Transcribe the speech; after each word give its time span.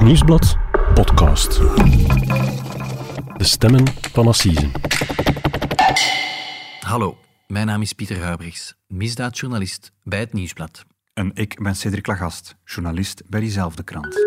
Het 0.00 0.08
Nieuwsblad 0.08 0.56
podcast. 0.94 1.58
De 3.36 3.44
stemmen 3.44 3.84
van 4.12 4.26
Assise. 4.26 4.70
Hallo, 6.80 7.18
mijn 7.46 7.66
naam 7.66 7.82
is 7.82 7.92
Pieter 7.92 8.22
Huibrechts, 8.22 8.74
misdaadjournalist 8.86 9.92
bij 10.04 10.18
het 10.18 10.32
Nieuwsblad. 10.32 10.84
En 11.14 11.30
ik 11.34 11.62
ben 11.62 11.74
Cedric 11.74 12.06
Lagast, 12.06 12.56
journalist 12.64 13.22
bij 13.26 13.40
diezelfde 13.40 13.82
krant. 13.82 14.26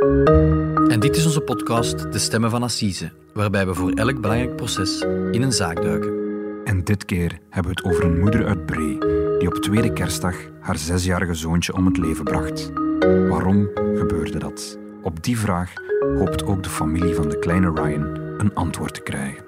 En 0.91 0.99
dit 0.99 1.15
is 1.15 1.25
onze 1.25 1.41
podcast 1.41 2.11
De 2.11 2.19
Stemmen 2.19 2.49
van 2.49 2.63
Assise, 2.63 3.11
waarbij 3.33 3.67
we 3.67 3.73
voor 3.73 3.91
elk 3.91 4.21
belangrijk 4.21 4.55
proces 4.55 5.01
in 5.31 5.41
een 5.41 5.51
zaak 5.51 5.81
duiken. 5.81 6.13
En 6.65 6.83
dit 6.83 7.05
keer 7.05 7.39
hebben 7.49 7.75
we 7.75 7.81
het 7.81 7.91
over 7.91 8.05
een 8.05 8.19
moeder 8.19 8.45
uit 8.47 8.65
Bree 8.65 8.97
die 9.39 9.47
op 9.47 9.55
tweede 9.55 9.93
kerstdag 9.93 10.35
haar 10.61 10.77
zesjarige 10.77 11.33
zoontje 11.33 11.73
om 11.73 11.85
het 11.85 11.97
leven 11.97 12.23
bracht. 12.23 12.71
Waarom 13.29 13.69
gebeurde 13.73 14.39
dat? 14.39 14.81
Op 15.03 15.23
die 15.23 15.37
vraag 15.37 15.73
hoopt 16.17 16.43
ook 16.43 16.63
de 16.63 16.69
familie 16.69 17.15
van 17.15 17.29
de 17.29 17.39
kleine 17.39 17.71
Ryan 17.73 18.03
een 18.37 18.53
antwoord 18.53 18.93
te 18.93 19.01
krijgen. 19.01 19.43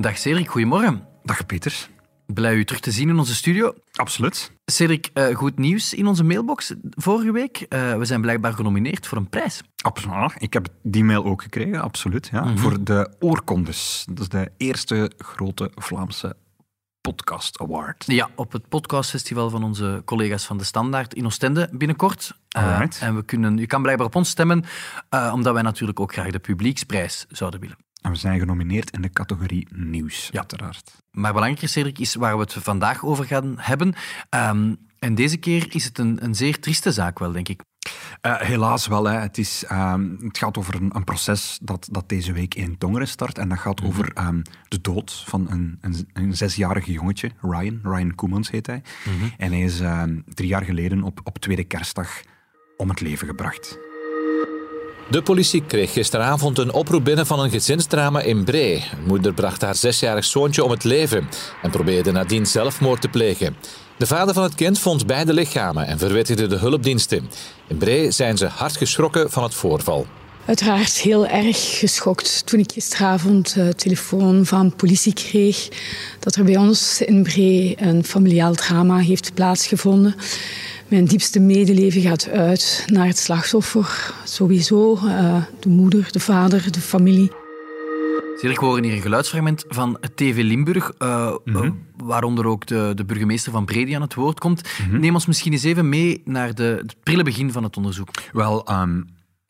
Dag 0.00 0.18
Cedric, 0.18 0.48
goedemorgen. 0.48 1.06
Dag 1.22 1.46
Peter. 1.46 1.88
Blij 2.26 2.54
u 2.54 2.64
terug 2.64 2.80
te 2.80 2.90
zien 2.90 3.08
in 3.08 3.18
onze 3.18 3.34
studio. 3.34 3.74
Absoluut. 3.92 4.52
Cedric, 4.64 5.10
eh, 5.12 5.36
goed 5.36 5.58
nieuws 5.58 5.94
in 5.94 6.06
onze 6.06 6.24
mailbox 6.24 6.74
vorige 6.90 7.32
week. 7.32 7.56
Eh, 7.56 7.96
we 7.96 8.04
zijn 8.04 8.20
blijkbaar 8.20 8.52
genomineerd 8.52 9.06
voor 9.06 9.18
een 9.18 9.28
prijs. 9.28 9.62
Absoluut. 9.82 10.34
Ik 10.38 10.52
heb 10.52 10.68
die 10.82 11.04
mail 11.04 11.24
ook 11.24 11.42
gekregen, 11.42 11.82
absoluut. 11.82 12.28
Ja. 12.32 12.56
Voor 12.56 12.84
de 12.84 13.10
Oorkondes. 13.20 14.06
Dat 14.08 14.20
is 14.20 14.28
de 14.28 14.50
eerste 14.56 15.12
grote 15.16 15.70
Vlaamse 15.74 16.36
Podcast 17.00 17.60
Award. 17.60 18.04
Ja, 18.06 18.28
op 18.34 18.52
het 18.52 18.68
podcastfestival 18.68 19.50
van 19.50 19.64
onze 19.64 20.02
collega's 20.04 20.44
van 20.44 20.58
De 20.58 20.64
Standaard 20.64 21.14
in 21.14 21.26
Oostende 21.26 21.68
binnenkort. 21.72 22.38
Eh, 22.48 22.80
en 23.00 23.14
we 23.14 23.24
kunnen, 23.24 23.58
u 23.58 23.66
kan 23.66 23.82
blijkbaar 23.82 24.06
op 24.06 24.14
ons 24.14 24.28
stemmen, 24.28 24.64
omdat 25.32 25.52
wij 25.52 25.62
natuurlijk 25.62 26.00
ook 26.00 26.12
graag 26.12 26.30
de 26.30 26.38
publieksprijs 26.38 27.26
zouden 27.28 27.60
willen. 27.60 27.83
En 28.04 28.10
we 28.10 28.16
zijn 28.16 28.38
genomineerd 28.38 28.90
in 28.90 29.02
de 29.02 29.10
categorie 29.10 29.66
nieuws, 29.74 30.30
uiteraard. 30.32 30.92
Maar 31.10 31.32
belangrijker, 31.32 31.68
Cedric, 31.68 31.98
is 31.98 32.14
waar 32.14 32.34
we 32.34 32.40
het 32.40 32.52
vandaag 32.52 33.04
over 33.04 33.24
gaan 33.24 33.54
hebben. 33.56 33.94
Ehm, 34.28 34.74
en 34.98 35.14
deze 35.14 35.36
keer 35.36 35.74
is 35.74 35.84
het 35.84 35.98
een, 35.98 36.24
een 36.24 36.34
zeer 36.34 36.60
trieste 36.60 36.92
zaak 36.92 37.18
wel, 37.18 37.32
denk 37.32 37.48
ik. 37.48 37.62
Eh, 38.20 38.40
helaas 38.40 38.86
wel. 38.86 39.04
Hè. 39.04 39.18
Het, 39.18 39.38
is, 39.38 39.64
ehm, 39.64 40.10
het 40.20 40.38
gaat 40.38 40.58
over 40.58 40.74
een, 40.74 40.96
een 40.96 41.04
proces 41.04 41.58
dat, 41.62 41.88
dat 41.90 42.08
deze 42.08 42.32
week 42.32 42.54
in 42.54 42.78
Tongeren 42.78 43.08
start. 43.08 43.38
En 43.38 43.48
dat 43.48 43.58
gaat 43.58 43.82
over 43.82 44.12
ehm, 44.12 44.42
de 44.68 44.80
dood 44.80 45.22
van 45.26 45.50
een, 45.50 45.78
een, 45.80 46.08
een 46.12 46.36
zesjarige 46.36 46.92
jongetje, 46.92 47.30
Ryan. 47.40 47.80
Ryan 47.82 48.14
Koemans 48.14 48.50
heet 48.50 48.66
hij. 48.66 48.82
En 49.36 49.50
hij 49.52 49.62
is 49.62 49.82
drie 50.34 50.48
jaar 50.48 50.64
geleden 50.64 51.02
op, 51.02 51.20
op 51.24 51.38
tweede 51.38 51.64
kerstdag 51.64 52.20
om 52.76 52.88
het 52.88 53.00
leven 53.00 53.26
gebracht. 53.26 53.78
De 55.10 55.22
politie 55.22 55.64
kreeg 55.66 55.92
gisteravond 55.92 56.58
een 56.58 56.72
oproep 56.72 57.04
binnen 57.04 57.26
van 57.26 57.40
een 57.40 57.50
gezinsdrama 57.50 58.20
in 58.20 58.44
Bree. 58.44 58.84
Een 58.92 59.06
moeder 59.06 59.34
bracht 59.34 59.62
haar 59.62 59.74
zesjarig 59.74 60.24
zoontje 60.24 60.64
om 60.64 60.70
het 60.70 60.84
leven 60.84 61.28
en 61.62 61.70
probeerde 61.70 62.12
nadien 62.12 62.46
zelfmoord 62.46 63.00
te 63.00 63.08
plegen. 63.08 63.56
De 63.96 64.06
vader 64.06 64.34
van 64.34 64.42
het 64.42 64.54
kind 64.54 64.78
vond 64.78 65.06
beide 65.06 65.32
lichamen 65.32 65.86
en 65.86 65.98
verwittigde 65.98 66.46
de 66.46 66.56
hulpdiensten. 66.56 67.30
In 67.66 67.76
Bree 67.76 68.10
zijn 68.10 68.36
ze 68.36 68.46
hard 68.46 68.76
geschrokken 68.76 69.30
van 69.30 69.42
het 69.42 69.54
voorval. 69.54 70.06
Uiteraard 70.46 70.98
heel 70.98 71.26
erg 71.26 71.78
geschokt 71.78 72.46
toen 72.46 72.60
ik 72.60 72.72
gisteravond 72.72 73.54
uh, 73.58 73.68
telefoon 73.68 74.46
van 74.46 74.76
politie 74.76 75.12
kreeg 75.12 75.68
dat 76.18 76.34
er 76.34 76.44
bij 76.44 76.56
ons 76.56 77.00
in 77.00 77.22
Bree 77.22 77.74
een 77.78 78.04
familiaal 78.04 78.54
drama 78.54 78.98
heeft 78.98 79.34
plaatsgevonden. 79.34 80.14
Mijn 80.88 81.04
diepste 81.04 81.40
medeleven 81.40 82.00
gaat 82.00 82.28
uit 82.28 82.84
naar 82.92 83.06
het 83.06 83.18
slachtoffer, 83.18 84.14
sowieso, 84.24 84.94
uh, 85.04 85.44
de 85.60 85.68
moeder, 85.68 86.08
de 86.12 86.20
vader, 86.20 86.72
de 86.72 86.80
familie. 86.80 87.32
Cedric, 88.36 88.60
we 88.60 88.66
horen 88.66 88.84
hier 88.84 88.92
een 88.94 89.00
geluidsfragment 89.00 89.64
van 89.68 89.98
TV 90.14 90.42
Limburg, 90.42 90.92
uh, 90.98 91.34
Mhm. 91.44 91.64
uh, 91.64 91.70
waaronder 91.96 92.46
ook 92.46 92.66
de, 92.66 92.92
de 92.94 93.04
burgemeester 93.04 93.52
van 93.52 93.64
Brede 93.64 93.94
aan 93.94 94.02
het 94.02 94.14
woord 94.14 94.40
komt. 94.40 94.68
Neem 94.90 95.14
ons 95.14 95.26
misschien 95.26 95.52
eens 95.52 95.62
even 95.62 95.88
mee 95.88 96.22
naar 96.24 96.54
de, 96.54 96.78
het 96.82 96.96
prille 97.02 97.22
begin 97.22 97.52
van 97.52 97.62
het 97.62 97.76
onderzoek. 97.76 98.08
Wel, 98.32 98.66
ehm, 98.66 99.02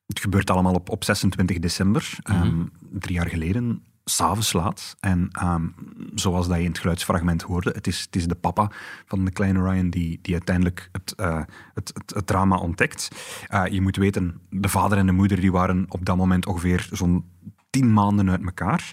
het 0.07 0.21
gebeurt 0.21 0.51
allemaal 0.51 0.75
op, 0.75 0.89
op 0.91 1.05
26 1.05 1.59
december, 1.59 2.11
ehm, 2.23 2.57
drie 2.93 3.15
jaar 3.15 3.29
geleden. 3.29 3.83
S'avonds 4.05 4.53
laat. 4.53 4.97
En 5.01 5.29
ehm, 5.33 5.67
zoals 6.15 6.49
dat 6.49 6.57
je 6.57 6.63
in 6.63 6.69
het 6.69 6.79
geluidsfragment 6.79 7.43
hoorde, 7.43 7.71
het 7.71 7.87
is, 7.87 8.01
het 8.01 8.17
is 8.17 8.27
de 8.27 8.35
papa 8.35 8.71
van 9.07 9.25
de 9.25 9.31
kleine 9.31 9.63
Ryan 9.71 9.91
die, 9.91 10.19
die 10.23 10.33
uiteindelijk 10.33 10.89
het, 10.93 11.15
eh, 11.15 11.43
het, 11.75 11.91
het, 11.95 12.15
het 12.15 12.27
drama 12.27 12.57
ontdekt. 12.57 13.09
Eh, 13.49 13.67
je 13.67 13.81
moet 13.81 13.97
weten, 13.97 14.41
de 14.51 14.69
vader 14.69 14.99
en 14.99 15.07
de 15.07 15.13
moeder 15.13 15.41
die 15.41 15.53
waren 15.53 15.87
op 15.89 16.05
dat 16.05 16.17
moment 16.17 16.47
ongeveer 16.47 16.89
zo'n 16.93 17.25
tien 17.71 17.93
maanden 17.93 18.31
uit 18.31 18.45
elkaar. 18.45 18.93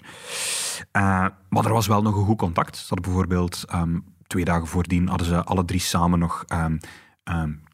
Eh, 0.90 1.26
maar 1.48 1.64
er 1.64 1.72
was 1.72 1.86
wel 1.86 2.02
nog 2.02 2.16
een 2.16 2.24
goed 2.24 2.38
contact. 2.38 2.76
Ze 2.76 2.84
hadden 2.88 3.06
bijvoorbeeld 3.06 3.64
ehm, 3.68 3.98
twee 4.26 4.44
dagen 4.44 4.66
voordien 4.66 5.08
hadden 5.08 5.26
ze 5.26 5.44
alle 5.44 5.64
drie 5.64 5.80
samen 5.80 6.18
nog 6.18 6.44
ehm, 6.46 6.76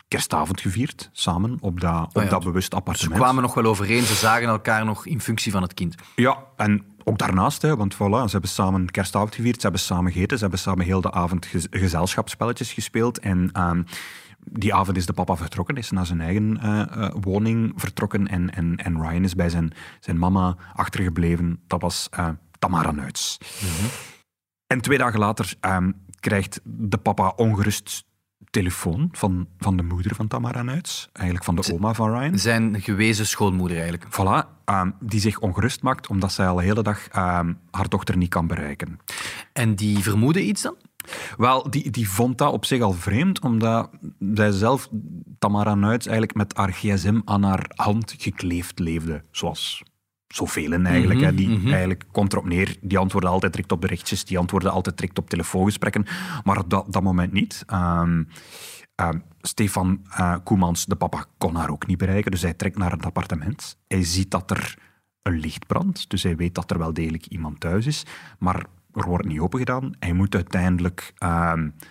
kerstavond 0.08 0.60
gevierd, 0.60 1.10
samen 1.12 1.56
op 1.60 1.80
dat, 1.80 2.04
op 2.04 2.16
Oh 2.16 2.22
ja, 2.22 2.28
dat 2.28 2.44
bewust 2.44 2.70
Ze 2.70 2.76
appartement. 2.76 3.20
kwamen 3.20 3.42
nog 3.42 3.54
wel 3.54 3.64
overeen, 3.64 4.02
ze 4.02 4.14
zagen 4.14 4.48
elkaar 4.48 4.84
nog 4.84 5.06
in 5.06 5.20
functie 5.20 5.52
van 5.52 5.62
het 5.62 5.74
kind. 5.74 5.94
Ja, 6.16 6.44
en 6.56 6.84
ook 7.08 7.18
daarnaast, 7.18 7.62
hè, 7.62 7.76
want 7.76 7.94
voilà, 7.94 8.24
ze 8.24 8.30
hebben 8.30 8.50
samen 8.50 8.90
kerstavond 8.90 9.34
gevierd, 9.34 9.56
ze 9.56 9.62
hebben 9.62 9.80
samen 9.80 10.12
gegeten, 10.12 10.36
ze 10.36 10.42
hebben 10.42 10.60
samen 10.60 10.84
heel 10.84 11.00
de 11.00 11.12
avond 11.12 11.46
gez- 11.46 11.66
gezelschapsspelletjes 11.70 12.72
gespeeld. 12.72 13.18
En 13.18 13.50
ehm, 13.52 13.82
die 14.38 14.74
avond 14.74 14.96
is 14.96 15.06
de 15.06 15.12
papa 15.12 15.36
vertrokken, 15.36 15.76
is 15.76 15.90
naar 15.90 16.06
zijn 16.06 16.20
eigen 16.20 16.58
eh, 16.60 16.80
eh, 16.80 17.14
woning 17.20 17.72
vertrokken. 17.76 18.28
En, 18.28 18.54
en, 18.54 18.76
en 18.76 19.00
Ryan 19.00 19.24
is 19.24 19.34
bij 19.34 19.48
zijn, 19.48 19.72
zijn 20.00 20.18
mama 20.18 20.56
achtergebleven. 20.74 21.60
Dat 21.66 21.80
was 21.80 22.08
eh, 22.10 22.28
Tamara 22.58 22.90
Nuits. 22.90 23.38
En 24.66 24.80
twee 24.80 24.98
dagen 24.98 25.18
later 25.18 25.54
ehm, 25.60 25.92
krijgt 26.20 26.60
de 26.64 26.98
papa 26.98 27.32
ongerust 27.36 28.04
telefoon 28.50 29.08
van, 29.12 29.48
van 29.58 29.76
de 29.76 29.82
moeder 29.82 30.14
van 30.14 30.28
Tamara 30.28 30.62
Nuits, 30.62 31.08
eigenlijk 31.12 31.46
van 31.46 31.56
de 31.56 31.72
oma 31.72 31.94
van 31.94 32.18
Ryan. 32.18 32.38
Zijn 32.38 32.80
gewezen 32.80 33.26
schoonmoeder 33.26 33.76
eigenlijk. 33.76 34.06
Voilà, 34.12 34.64
ehm, 34.64 34.90
die 35.00 35.20
zich 35.20 35.38
ongerust 35.38 35.82
maakt 35.82 36.06
omdat 36.06 36.32
zij 36.32 36.48
al 36.48 36.56
de 36.56 36.62
hele 36.62 36.82
dag 36.82 37.08
ehm, 37.08 37.52
haar 37.70 37.88
dochter 37.88 38.16
niet 38.16 38.28
kan 38.28 38.46
bereiken. 38.46 38.98
En 39.52 39.74
die 39.74 39.98
vermoeden 39.98 40.48
iets 40.48 40.62
dan? 40.62 40.76
Wel, 41.36 41.70
die, 41.70 41.90
die 41.90 42.08
vond 42.08 42.38
dat 42.38 42.52
op 42.52 42.64
zich 42.64 42.82
al 42.82 42.92
vreemd, 42.92 43.40
omdat 43.40 43.90
zij 44.34 44.50
zelf, 44.50 44.88
Tamara 45.38 45.74
Nuits, 45.74 46.06
eigenlijk 46.06 46.36
met 46.36 46.56
haar 46.56 46.72
gsm 46.72 47.20
aan 47.24 47.42
haar 47.42 47.70
hand 47.74 48.14
gekleefd 48.18 48.78
leefde. 48.78 49.22
Zoals 49.30 49.82
zoveel 50.28 50.72
eigenlijk. 50.72 51.20
hè. 51.20 51.34
Die 51.34 51.60
eigenlijk 51.64 52.04
komt 52.12 52.32
erop 52.32 52.44
neer, 52.44 52.76
die 52.80 52.98
antwoordde 52.98 53.30
altijd 53.30 53.52
direct 53.52 53.72
op 53.72 53.80
berichtjes, 53.80 54.24
die 54.24 54.38
antwoordde 54.38 54.70
altijd 54.70 54.96
direct 54.96 55.18
op 55.18 55.28
telefoongesprekken, 55.28 56.06
maar 56.44 56.58
op 56.58 56.70
dat, 56.70 56.92
dat 56.92 57.02
moment 57.02 57.32
niet. 57.32 57.62
Ehm, 57.66 58.22
ehm, 58.94 59.18
Stefan 59.40 60.00
eh, 60.10 60.36
Koemans, 60.44 60.86
de 60.86 60.96
papa, 60.96 61.24
kon 61.38 61.54
haar 61.54 61.70
ook 61.70 61.86
niet 61.86 61.98
bereiken, 61.98 62.30
dus 62.30 62.42
hij 62.42 62.54
trekt 62.54 62.78
naar 62.78 62.90
het 62.90 63.04
appartement. 63.04 63.78
Hij 63.88 64.04
ziet 64.04 64.30
dat 64.30 64.50
er 64.50 64.78
een 65.22 65.40
licht 65.40 65.66
brandt, 65.66 66.10
dus 66.10 66.22
hij 66.22 66.36
weet 66.36 66.54
dat 66.54 66.70
er 66.70 66.78
wel 66.78 66.92
degelijk 66.92 67.26
iemand 67.26 67.60
thuis 67.60 67.86
is, 67.86 68.06
maar 68.38 68.64
er 68.92 69.06
wordt 69.06 69.26
niet 69.26 69.40
opengedaan. 69.40 69.92
Hij 69.98 70.12
moet 70.12 70.34
uiteindelijk 70.34 71.12
ehm, 71.18 71.62
eh, 71.64 71.86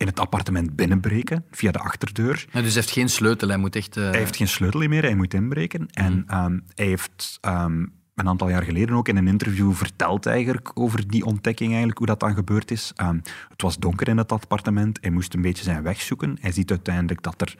in 0.00 0.06
het 0.06 0.20
appartement 0.20 0.76
binnenbreken, 0.76 1.44
via 1.50 1.70
de 1.70 1.78
achterdeur. 1.78 2.46
Ja, 2.52 2.60
dus 2.60 2.72
hij 2.72 2.82
heeft 2.82 2.90
geen 2.90 3.08
sleutel, 3.08 3.48
hij 3.48 3.56
moet 3.56 3.76
echt... 3.76 3.96
eh, 3.96 4.02
Hij 4.10 4.18
heeft 4.18 4.36
geen 4.36 4.48
sleutel 4.48 4.88
meer, 4.88 5.02
hij 5.02 5.14
moet 5.14 5.34
inbreken. 5.34 5.86
En 5.90 6.24
ehm, 6.26 6.58
hij 6.74 6.86
heeft 6.86 7.38
ehm, 7.40 7.86
een 8.14 8.28
aantal 8.28 8.48
jaar 8.48 8.62
geleden 8.62 8.94
ook 8.96 9.08
in 9.08 9.16
een 9.16 9.28
interview 9.28 9.72
verteld 9.72 10.26
eigenlijk 10.26 10.70
over 10.74 11.08
die 11.08 11.24
ontdekking, 11.24 11.68
eigenlijk, 11.68 11.98
hoe 11.98 12.06
dat 12.06 12.20
dan 12.20 12.34
gebeurd 12.34 12.70
is. 12.70 12.92
Ehm, 12.96 13.18
het 13.48 13.62
was 13.62 13.76
donker 13.78 14.08
in 14.08 14.16
het 14.18 14.32
appartement, 14.32 14.98
hij 15.00 15.10
moest 15.10 15.34
een 15.34 15.42
beetje 15.42 15.64
zijn 15.64 15.82
weg 15.82 16.00
zoeken. 16.00 16.36
Hij 16.40 16.52
ziet 16.52 16.70
uiteindelijk 16.70 17.22
dat 17.22 17.40
er 17.40 17.54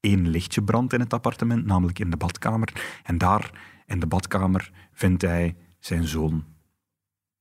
één 0.00 0.28
lichtje 0.28 0.62
brandt 0.62 0.92
in 0.92 1.00
het 1.00 1.12
appartement, 1.12 1.66
namelijk 1.66 1.98
in 1.98 2.10
de 2.10 2.16
badkamer. 2.16 2.68
En 3.02 3.18
daar, 3.18 3.50
in 3.86 4.00
de 4.00 4.06
badkamer, 4.06 4.70
vindt 4.92 5.22
hij 5.22 5.56
zijn 5.78 6.06
zoon 6.06 6.44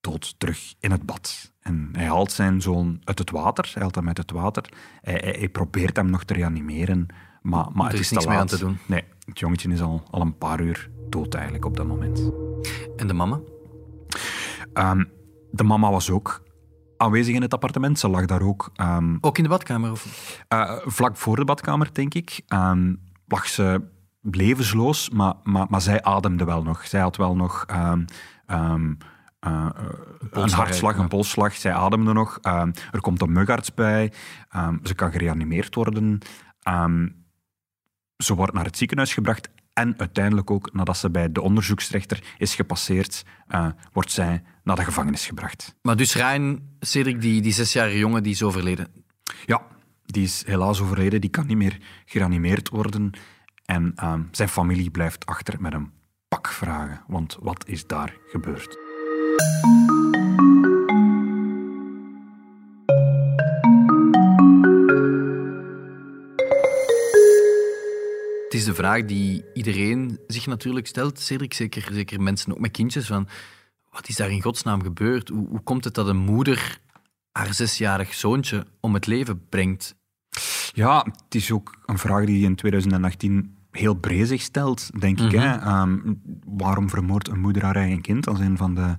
dood 0.01 0.35
terug 0.37 0.73
in 0.79 0.91
het 0.91 1.05
bad. 1.05 1.52
En 1.63 1.89
hij 1.91 2.05
haalt 2.05 2.31
zijn 2.31 2.61
zoon 2.61 3.01
uit 3.03 3.19
het 3.19 3.29
water, 3.29 3.69
hij 3.73 3.81
haalt 3.81 3.95
hem 3.95 4.07
uit 4.07 4.17
het 4.17 4.31
water. 4.31 4.63
Hij, 5.01 5.19
hij, 5.23 5.35
hij 5.39 5.49
probeert 5.49 5.95
hem 5.95 6.09
nog 6.09 6.23
te 6.23 6.33
reanimeren, 6.33 7.05
maar, 7.41 7.65
maar 7.73 7.85
het 7.85 7.93
is 7.93 7.99
is 7.99 8.11
niks 8.11 8.25
meer 8.25 8.37
aan 8.37 8.47
te 8.47 8.57
doen. 8.57 8.77
Nee, 8.85 9.03
het 9.25 9.39
jongetje 9.39 9.69
is 9.69 9.81
al, 9.81 10.03
al 10.11 10.21
een 10.21 10.37
paar 10.37 10.61
uur 10.61 10.89
dood 11.09 11.33
eigenlijk 11.33 11.65
op 11.65 11.77
dat 11.77 11.87
moment. 11.87 12.31
En 12.97 13.07
de 13.07 13.13
mama? 13.13 13.39
Ehm, 14.73 15.03
de 15.51 15.63
mama 15.63 15.91
was 15.91 16.09
ook 16.09 16.43
aanwezig 16.97 17.35
in 17.35 17.41
het 17.41 17.53
appartement. 17.53 17.99
Ze 17.99 18.07
lag 18.07 18.25
daar 18.25 18.41
ook 18.41 18.69
ehm, 18.75 19.17
Ook 19.21 19.37
in 19.37 19.43
de 19.43 19.49
badkamer? 19.49 19.91
Of? 19.91 20.43
eh, 20.47 20.77
vlak 20.85 21.17
voor 21.17 21.35
de 21.35 21.45
badkamer, 21.45 21.89
denk 21.93 22.13
ik. 22.13 22.41
Ehm, 22.47 22.93
lag 23.27 23.47
ze 23.47 23.81
levensloos, 24.21 25.09
maar, 25.09 25.33
maar, 25.43 25.65
maar 25.69 25.81
zij 25.81 26.01
ademde 26.03 26.45
wel 26.45 26.63
nog. 26.63 26.87
Zij 26.87 27.01
had 27.01 27.15
wel 27.17 27.35
nog 27.35 27.65
uh, 29.45 29.69
een 30.31 30.49
hartslag, 30.49 30.97
een 30.97 31.07
polsslag. 31.07 31.53
Zij 31.55 31.73
ademde 31.73 32.13
nog. 32.13 32.39
Uh, 32.41 32.61
er 32.91 33.01
komt 33.01 33.21
een 33.21 33.31
mugarts 33.31 33.73
bij. 33.73 34.13
Um, 34.55 34.79
ze 34.83 34.93
kan 34.93 35.11
gereanimeerd 35.11 35.75
worden. 35.75 36.19
Um, 36.67 37.25
ze 38.17 38.33
wordt 38.33 38.53
naar 38.53 38.65
het 38.65 38.77
ziekenhuis 38.77 39.13
gebracht. 39.13 39.49
En 39.73 39.99
uiteindelijk 39.99 40.51
ook, 40.51 40.73
nadat 40.73 40.97
ze 40.97 41.09
bij 41.09 41.31
de 41.31 41.41
onderzoeksrechter 41.41 42.23
is 42.37 42.55
gepasseerd, 42.55 43.25
uh, 43.49 43.67
wordt 43.91 44.11
zij 44.11 44.43
naar 44.63 44.75
de 44.75 44.83
gevangenis 44.83 45.25
gebracht. 45.25 45.75
Maar 45.81 45.95
dus 45.95 46.15
Ryan, 46.15 46.61
Cedric, 46.79 47.21
die, 47.21 47.41
die 47.41 47.53
zesjarige 47.53 47.97
jongen, 47.97 48.23
die 48.23 48.31
is 48.31 48.43
overleden? 48.43 48.87
Ja, 49.45 49.61
die 50.05 50.23
is 50.23 50.43
helaas 50.45 50.81
overleden. 50.81 51.21
Die 51.21 51.29
kan 51.29 51.47
niet 51.47 51.57
meer 51.57 51.77
gereanimeerd 52.05 52.69
worden. 52.69 53.11
En 53.65 53.93
zijn 54.31 54.49
familie 54.49 54.89
blijft 54.89 55.25
achter 55.25 55.61
met 55.61 55.73
een 55.73 55.91
pak 56.27 56.47
vragen. 56.47 57.03
Want 57.07 57.37
wat 57.39 57.67
is 57.67 57.87
daar 57.87 58.13
gebeurd? 58.27 58.92
Het 68.43 68.61
is 68.61 68.67
de 68.67 68.73
vraag 68.73 69.05
die 69.05 69.45
iedereen 69.53 70.19
zich 70.27 70.45
natuurlijk 70.45 70.87
stelt, 70.87 71.19
Cedric, 71.19 71.53
zeker, 71.53 71.87
zeker 71.91 72.21
mensen 72.21 72.51
ook 72.51 72.59
met 72.59 72.71
kindjes, 72.71 73.05
van 73.05 73.27
wat 73.91 74.07
is 74.07 74.15
daar 74.15 74.31
in 74.31 74.41
godsnaam 74.41 74.83
gebeurd? 74.83 75.29
Hoe, 75.29 75.47
hoe 75.47 75.63
komt 75.63 75.83
het 75.83 75.93
dat 75.93 76.07
een 76.07 76.17
moeder 76.17 76.79
haar 77.31 77.53
zesjarig 77.53 78.13
zoontje 78.13 78.65
om 78.79 78.93
het 78.93 79.07
leven 79.07 79.47
brengt? 79.49 79.95
Ja, 80.73 81.05
het 81.25 81.35
is 81.35 81.51
ook 81.51 81.77
een 81.85 81.97
vraag 81.97 82.25
die 82.25 82.43
in 82.43 82.55
2018 82.55 83.57
heel 83.71 83.93
breed 83.93 84.27
zich 84.27 84.41
stelt, 84.41 84.99
denk 84.99 85.19
ik. 85.19 85.31
Hè? 85.31 85.55
Mhm. 85.55 85.67
Ehm, 85.67 86.13
waarom 86.45 86.89
vermoordt 86.89 87.27
een 87.27 87.39
moeder 87.39 87.63
haar 87.63 87.75
eigen 87.75 88.01
kind? 88.01 88.27
Is 88.27 88.39
een 88.39 88.57
van 88.57 88.75
de 88.75 88.95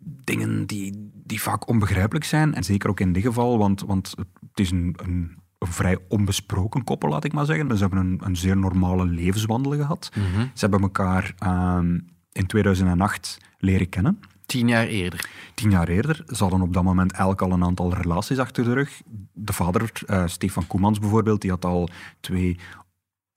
dingen 0.00 0.66
die, 0.66 1.10
die 1.24 1.42
vaak 1.42 1.68
onbegrijpelijk 1.68 2.24
zijn. 2.24 2.54
En 2.54 2.64
zeker 2.64 2.90
ook 2.90 3.00
in 3.00 3.12
dit 3.12 3.22
geval, 3.22 3.58
want, 3.58 3.80
want 3.80 4.14
het 4.16 4.60
is 4.60 4.70
een, 4.70 4.94
een, 5.02 5.38
een 5.58 5.72
vrij 5.72 5.98
onbesproken 6.08 6.84
koppel, 6.84 7.08
laat 7.08 7.24
ik 7.24 7.32
maar 7.32 7.46
zeggen. 7.46 7.76
Ze 7.76 7.82
hebben 7.82 7.98
een, 7.98 8.20
een 8.24 8.36
zeer 8.36 8.56
normale 8.56 9.06
levenswandel 9.06 9.72
gehad. 9.72 10.10
Mhm. 10.14 10.40
Ze 10.40 10.60
hebben 10.60 10.80
elkaar 10.80 11.34
um, 11.76 12.06
in 12.32 12.46
2008 12.46 13.38
leren 13.58 13.88
kennen. 13.88 14.20
Tien 14.46 14.68
jaar 14.68 14.86
eerder. 14.86 15.28
Tien 15.54 15.70
jaar 15.70 15.88
eerder. 15.88 16.24
Ze 16.26 16.42
hadden 16.42 16.60
op 16.60 16.72
dat 16.72 16.82
moment 16.82 17.12
elk 17.12 17.42
al 17.42 17.52
een 17.52 17.64
aantal 17.64 17.94
relaties 17.94 18.38
achter 18.38 18.64
de 18.64 18.72
rug. 18.72 19.00
De 19.32 19.52
vader, 19.52 19.92
uh, 20.06 20.26
Stefan 20.26 20.66
Koemans 20.66 20.98
bijvoorbeeld, 20.98 21.40
die 21.40 21.50
had 21.50 21.64
al 21.64 21.88
twee 22.20 22.58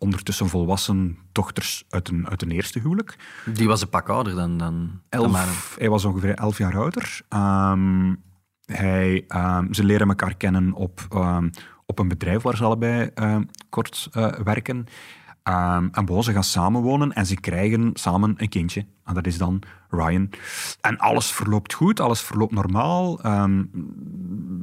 ondertussen 0.05 0.49
volwassen 0.49 1.17
dochters 1.31 1.83
uit 1.89 2.07
een, 2.09 2.29
uit 2.29 2.41
een 2.41 2.51
eerste 2.51 2.79
huwelijk. 2.79 3.15
Die 3.45 3.67
was 3.67 3.81
een 3.81 3.89
pak 3.89 4.09
ouder 4.09 4.35
dan, 4.35 4.57
dan, 4.57 5.01
elf, 5.09 5.75
Hij 5.77 5.89
was 5.89 6.05
ongeveer 6.05 6.33
elf 6.33 6.57
jaar 6.57 6.77
ouder. 6.77 7.21
Um, 7.29 8.23
hij, 8.65 9.25
um, 9.35 9.73
ze 9.73 9.83
leren 9.83 10.07
elkaar 10.07 10.35
kennen 10.35 10.73
op, 10.73 11.07
um, 11.13 11.49
op 11.85 11.99
een 11.99 12.07
bedrijf 12.07 12.41
waar 12.41 12.57
ze 12.57 12.63
allebei 12.63 13.09
kort 13.69 14.09
uh, 14.13 14.27
werken. 14.31 14.85
En 15.45 16.05
bon, 16.05 16.23
ze 16.23 16.31
gaan 16.31 16.43
samenwonen 16.43 17.13
en 17.13 17.25
ze 17.25 17.35
krijgen 17.35 17.91
samen 17.93 18.33
een 18.37 18.49
kindje. 18.49 18.85
En 19.03 19.13
dat 19.13 19.27
is 19.27 19.37
dan 19.37 19.61
Ryan. 19.89 20.29
En 20.81 20.97
alles 20.97 21.31
verloopt 21.31 21.73
goed, 21.73 21.99
alles 21.99 22.21
verloopt 22.21 22.53
normaal. 22.53 23.25
Um, 23.25 23.69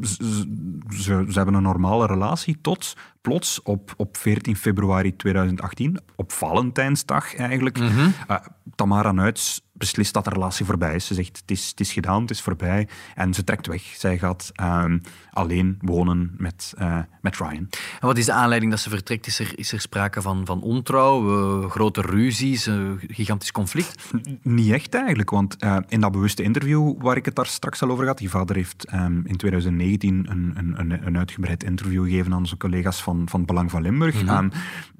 ze, 0.03 0.47
ze, 0.89 1.25
ze, 1.29 1.33
hebben 1.33 1.55
een 1.55 1.63
normale 1.63 2.07
relatie 2.07 2.59
tot 2.61 2.97
plots 3.21 3.63
op, 3.63 3.95
op 3.97 4.17
14 4.17 4.57
februari 4.57 5.17
2018, 5.17 5.99
op 6.17 6.33
Valentijnsdag 6.33 7.35
eigenlijk, 7.35 7.79
mm 7.79 7.89
-hmm. 7.89 8.13
uh, 8.31 8.37
Tamara 8.75 9.13
Nuits 9.13 9.63
beslist 9.83 10.15
dat 10.15 10.25
de 10.25 10.31
relatie 10.31 10.65
voorbij 10.65 10.95
is. 10.95 11.07
Ze 11.07 11.15
zegt, 11.15 11.37
het 11.41 11.51
is, 11.51 11.69
het 11.69 11.81
is 11.81 11.93
gedaan, 11.93 12.21
het 12.21 12.31
is 12.31 12.41
voorbij. 12.41 12.89
En 13.15 13.35
ze 13.35 13.45
trekt 13.45 13.67
weg. 13.67 13.83
Zij 13.83 14.19
gaat 14.19 14.53
um, 14.61 15.01
alleen 15.31 15.79
wonen 15.81 16.35
met, 16.37 16.75
uh, 16.79 16.99
met 17.21 17.37
Ryan. 17.37 17.69
En 18.01 18.07
wat 18.07 18.19
is 18.19 18.25
de 18.25 18.33
aanleiding 18.33 18.71
dat 18.73 18.81
ze 18.81 18.91
vertrekt? 18.91 19.27
Is 19.27 19.39
er, 19.39 19.59
is 19.59 19.73
er 19.73 19.81
sprake 19.81 20.23
van, 20.23 20.47
van 20.47 20.63
ontrouw, 20.63 21.17
uh, 21.63 21.71
grote 21.71 22.01
ruzies, 22.01 22.71
gigantisch 23.09 23.53
conflict? 23.53 24.11
Niet 24.43 24.73
echt 24.73 24.95
eigenlijk, 24.95 25.31
want 25.31 25.65
uh, 25.65 25.77
in 25.89 26.01
dat 26.01 26.13
bewuste 26.13 26.43
interview 26.43 27.03
waar 27.03 27.17
ik 27.17 27.25
het 27.25 27.35
daar 27.35 27.47
straks 27.47 27.83
al 27.83 27.91
over 27.91 28.07
had, 28.07 28.19
die 28.19 28.31
vader 28.31 28.57
heeft 28.57 28.93
um, 28.93 29.23
in 29.27 29.37
2019 29.37 30.27
een, 30.31 30.53
een, 30.55 31.07
een, 31.07 31.19
uitgebreid 31.19 31.65
interview 31.65 32.05
gegeven 32.05 32.35
aan 32.35 32.47
zijn 32.47 32.59
collega's 32.59 33.03
van, 33.03 33.29
van 33.29 33.45
Belang 33.45 33.71
van 33.71 33.83
Limburg. 33.83 34.23
Mm 34.23 34.29
-hmm. 34.29 34.45
um, 34.45 34.51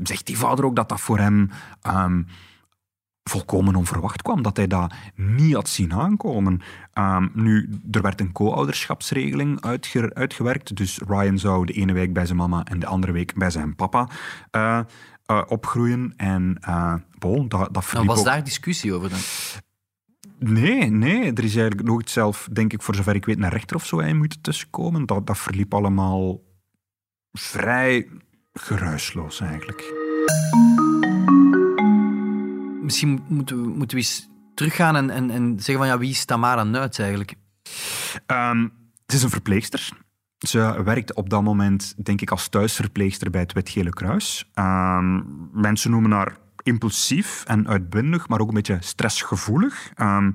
zegt 0.03 0.27
die 0.27 0.39
vader 0.39 0.65
ook 0.65 0.77
dat 0.77 0.89
dat 0.89 1.01
voor 1.01 1.19
hem 1.19 1.51
um, 1.87 2.27
volkomen 3.25 3.75
onverwacht 3.75 4.23
kwam, 4.23 4.43
dat 4.43 4.57
hij 4.57 4.67
dat 4.67 4.93
niet 5.15 5.55
had 5.55 5.69
zien 5.69 5.93
aankomen. 5.93 6.61
Um, 6.99 7.31
nu, 7.35 7.81
er 7.91 8.03
werd 8.03 8.21
een 8.21 8.33
co-ouderschapsregeling 8.33 9.61
uitge 9.61 10.15
uitgewerkt, 10.15 10.77
dus 10.77 10.99
Ryan 11.09 11.39
zou 11.39 11.67
de 11.67 11.73
ene 11.73 11.93
week 11.93 12.13
bij 12.13 12.27
zijn 12.27 12.39
mama 12.39 12.65
en 12.65 12.79
de 12.79 12.87
andere 12.87 13.13
week 13.13 13.35
bij 13.35 13.51
zijn 13.51 13.77
papa 13.77 14.09
uh, 14.57 14.81
uh, 15.27 15.43
opgroeien. 15.49 16.15
En 16.17 16.59
uh, 16.69 16.95
bon, 17.19 17.49
dat, 17.49 17.75
dat 17.75 17.93
nou, 17.93 18.07
was 18.07 18.19
ook... 18.19 18.25
daar 18.25 18.45
discussie 18.45 18.93
over 18.93 19.11
dan? 19.11 19.19
Nee, 20.39 20.91
nee, 20.91 21.33
er 21.33 21.45
is 21.45 21.57
eigenlijk 21.57 21.89
nooit 21.89 22.11
zelf, 22.11 22.49
denk 22.53 22.73
ik, 22.73 22.83
voor 22.83 22.95
zover 22.95 23.15
ik 23.15 23.25
weet, 23.25 23.43
een 23.43 23.49
rechter 23.49 23.77
of 23.77 23.87
zo 23.87 23.99
in 23.99 24.17
moeten 24.17 24.41
tussenkomen. 24.41 25.07
Dat, 25.07 25.27
dat 25.27 25.39
verliep 25.39 25.75
allemaal 25.75 26.41
vrij 27.33 28.09
geruisloos 28.53 29.41
eigenlijk. 29.41 29.93
Misschien 32.83 33.23
moeten 33.29 33.63
we, 33.63 33.69
moeten 33.69 33.97
we 33.97 34.03
eens 34.03 34.29
teruggaan 34.55 34.97
en, 34.97 35.11
en, 35.11 35.31
en 35.31 35.55
zeggen 35.57 35.77
van 35.77 35.87
ja, 35.87 35.99
wie 35.99 36.11
is 36.11 36.25
Tamara 36.25 36.65
Nuits 36.65 36.99
eigenlijk? 36.99 37.35
Um, 38.27 38.73
het 39.07 39.15
is 39.15 39.23
een 39.23 39.31
verpleegster. 39.31 39.89
Ze 40.39 40.83
werkt 40.85 41.15
op 41.15 41.31
dat 41.31 41.43
moment, 41.43 41.95
denk 42.05 42.21
ik, 42.21 42.31
als 42.31 42.49
thuisverpleegster 42.49 43.31
bij 43.31 43.41
het 43.41 43.53
Wetgele 43.53 43.91
Kruis. 43.91 44.51
Um, 44.55 45.49
mensen 45.53 45.91
noemen 45.91 46.11
haar 46.11 46.37
impulsief 46.63 47.45
en 47.47 47.69
uitbundig, 47.69 48.29
maar 48.29 48.41
ook 48.41 48.49
een 48.49 48.55
beetje 48.55 48.79
stressgevoelig. 48.81 49.93
Um, 49.97 50.33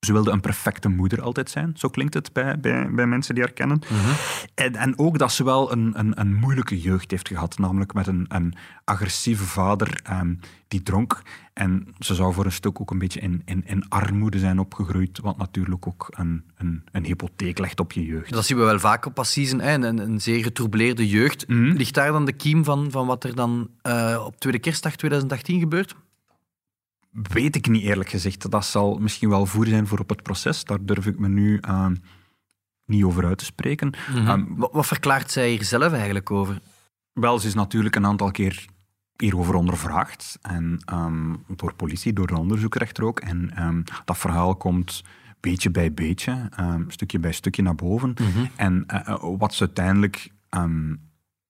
ze 0.00 0.12
wilde 0.12 0.30
een 0.30 0.40
perfecte 0.40 0.88
moeder 0.88 1.22
altijd 1.22 1.50
zijn, 1.50 1.72
zo 1.76 1.88
klinkt 1.88 2.14
het 2.14 2.32
bij, 2.32 2.60
bij, 2.60 2.90
bij 2.90 3.06
mensen 3.06 3.34
die 3.34 3.44
haar 3.44 3.52
kennen. 3.52 3.78
Mhm. 3.88 4.12
en, 4.54 4.76
en 4.76 4.98
ook 4.98 5.18
dat 5.18 5.32
ze 5.32 5.44
wel 5.44 5.72
een, 5.72 5.98
een, 5.98 6.20
een 6.20 6.34
moeilijke 6.34 6.80
jeugd 6.80 7.10
heeft 7.10 7.28
gehad, 7.28 7.58
namelijk 7.58 7.94
met 7.94 8.06
een, 8.06 8.24
een 8.28 8.54
agressieve 8.84 9.44
vader 9.44 10.00
um, 10.10 10.40
die 10.68 10.82
dronk. 10.82 11.22
En 11.52 11.86
ze 11.98 12.14
zou 12.14 12.34
voor 12.34 12.44
een 12.44 12.52
stuk 12.52 12.80
ook 12.80 12.90
een 12.90 12.98
beetje 12.98 13.20
in, 13.20 13.42
in, 13.44 13.62
in 13.66 13.88
armoede 13.88 14.38
zijn 14.38 14.58
opgegroeid, 14.58 15.18
wat 15.20 15.36
natuurlijk 15.36 15.86
ook 15.86 16.06
een, 16.10 16.44
een, 16.56 16.82
een 16.92 17.04
hypotheek 17.04 17.58
legt 17.58 17.80
op 17.80 17.92
je 17.92 18.04
jeugd. 18.04 18.32
Dat 18.32 18.46
zien 18.46 18.56
we 18.56 18.64
wel 18.64 18.78
vaak 18.78 19.06
op 19.06 19.18
Assisen, 19.18 19.60
hè? 19.60 19.74
Een, 19.74 19.98
een 19.98 20.20
zeer 20.20 20.42
getroubleerde 20.42 21.08
jeugd. 21.08 21.48
Mm 21.48 21.76
Ligt 21.76 21.94
daar 21.94 22.12
dan 22.12 22.24
de 22.24 22.32
kiem 22.32 22.64
van, 22.64 22.90
van 22.90 23.06
wat 23.06 23.24
er 23.24 23.34
dan 23.34 23.68
uh, 23.82 24.22
op 24.26 24.40
Tweede 24.40 24.58
Kerstdag 24.58 24.96
2018 24.96 25.60
gebeurt? 25.60 25.94
Weet 27.10 27.56
ik 27.56 27.68
niet 27.68 27.82
eerlijk 27.82 28.08
gezegd. 28.08 28.50
Dat 28.50 28.64
zal 28.64 28.98
misschien 28.98 29.28
wel 29.28 29.46
voer 29.46 29.66
zijn 29.66 29.86
voor 29.86 29.98
op 29.98 30.08
het 30.08 30.22
proces. 30.22 30.64
Daar 30.64 30.84
durf 30.84 31.06
ik 31.06 31.18
me 31.18 31.28
nu 31.28 31.60
uh, 31.68 31.86
niet 32.84 33.04
over 33.04 33.24
uit 33.24 33.38
te 33.38 33.44
spreken. 33.44 33.86
Mm 33.86 34.14
-hmm. 34.14 34.28
um, 34.28 34.56
wat, 34.56 34.72
wat, 34.72 34.86
verklaart 34.86 35.30
zij 35.30 35.50
hier 35.50 35.64
zelf 35.64 35.92
eigenlijk 35.92 36.30
over? 36.30 36.60
Wel, 37.12 37.38
ze 37.38 37.46
is 37.46 37.54
natuurlijk 37.54 37.96
een 37.96 38.06
aantal 38.06 38.30
keer 38.30 38.64
hierover 39.16 39.54
ondervraagd. 39.54 40.38
En 40.42 40.78
um, 40.92 41.44
door 41.46 41.74
politie, 41.74 42.12
door 42.12 42.26
de 42.26 42.38
onderzoekrechter 42.38 43.04
ook. 43.04 43.20
En 43.20 43.62
um, 43.62 43.84
dat 44.04 44.18
verhaal 44.18 44.56
komt 44.56 45.04
beetje 45.40 45.70
bij 45.70 45.94
beetje, 45.94 46.50
stukje 46.88 47.18
bij 47.18 47.32
stukje 47.32 47.62
naar 47.62 47.74
boven. 47.74 48.08
Mm 48.08 48.32
-hmm. 48.32 48.50
En 48.56 48.86
uh, 48.92 49.16
wat 49.38 49.54
ze 49.54 49.60
uiteindelijk 49.64 50.30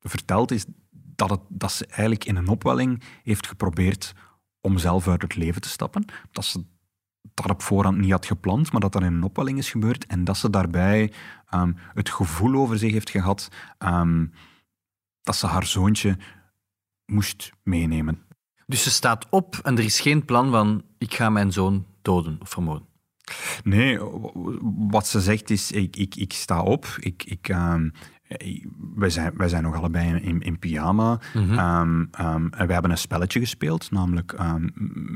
vertelt 0.00 0.50
is 0.50 0.65
dat, 0.91 1.31
het, 1.31 1.41
dat 1.49 1.73
ze 1.73 1.87
eigenlijk 1.87 2.25
in 2.25 2.37
een 2.37 2.49
opwelling 2.49 3.03
heeft 3.23 3.47
geprobeerd 3.47 4.15
om 4.61 4.79
zelf 4.79 5.09
uit 5.09 5.23
het 5.23 5.37
leven 5.37 5.61
te 5.61 5.69
stappen. 5.69 6.05
Dat 6.31 6.45
ze 6.45 6.65
dat 7.35 7.50
op 7.50 7.62
voorhand 7.62 7.99
niet 7.99 8.11
had 8.11 8.27
gepland, 8.27 8.73
maar 8.73 8.81
dat 8.81 8.93
dat 8.93 9.03
in 9.03 9.12
een 9.12 9.23
opwelling 9.23 9.59
is 9.59 9.71
gebeurd. 9.71 10.07
En 10.07 10.25
dat 10.25 10.37
ze 10.37 10.50
daarbij 10.50 11.12
um, 11.55 11.77
het 11.95 12.11
gevoel 12.11 12.55
over 12.61 12.79
zich 12.79 12.93
heeft 12.93 13.11
gehad 13.11 13.49
um, 13.79 14.33
dat 15.23 15.37
ze 15.37 15.47
haar 15.47 15.67
zoontje 15.67 16.17
moest 17.07 17.53
meenemen. 17.62 18.27
Dus 18.67 18.83
ze 18.83 18.91
staat 18.91 19.27
op 19.31 19.59
en 19.62 19.79
er 19.79 19.85
is 19.85 20.00
geen 20.00 20.25
plan 20.25 20.50
van 20.50 20.85
ik 20.99 21.15
ga 21.15 21.31
mijn 21.31 21.53
zoon 21.53 21.87
doden 22.03 22.38
of 22.41 22.49
vermoorden? 22.49 22.87
Nee, 23.62 23.99
wat 24.91 25.07
ze 25.07 25.21
zegt 25.21 25.50
is 25.50 25.73
ik, 25.73 25.97
ik, 25.97 26.15
ik 26.15 26.33
sta 26.33 26.62
op, 26.62 26.87
ik, 27.00 27.25
ik, 27.25 27.49
um, 27.49 27.93
wij 28.94 29.11
zijn, 29.11 29.32
wij 29.37 29.49
zijn 29.49 29.62
nog 29.62 29.75
allebei 29.75 30.20
in, 30.20 30.40
in 30.40 30.58
pyjama. 30.58 31.20
Mm 31.35 31.49
-hmm. 31.49 31.58
um, 31.58 32.11
um, 32.20 32.49
en 32.50 32.66
we 32.66 32.73
hebben 32.73 32.90
een 32.90 32.99
spelletje 32.99 33.40
gespeeld, 33.40 33.90
namelijk 33.90 34.35
um, 34.40 34.70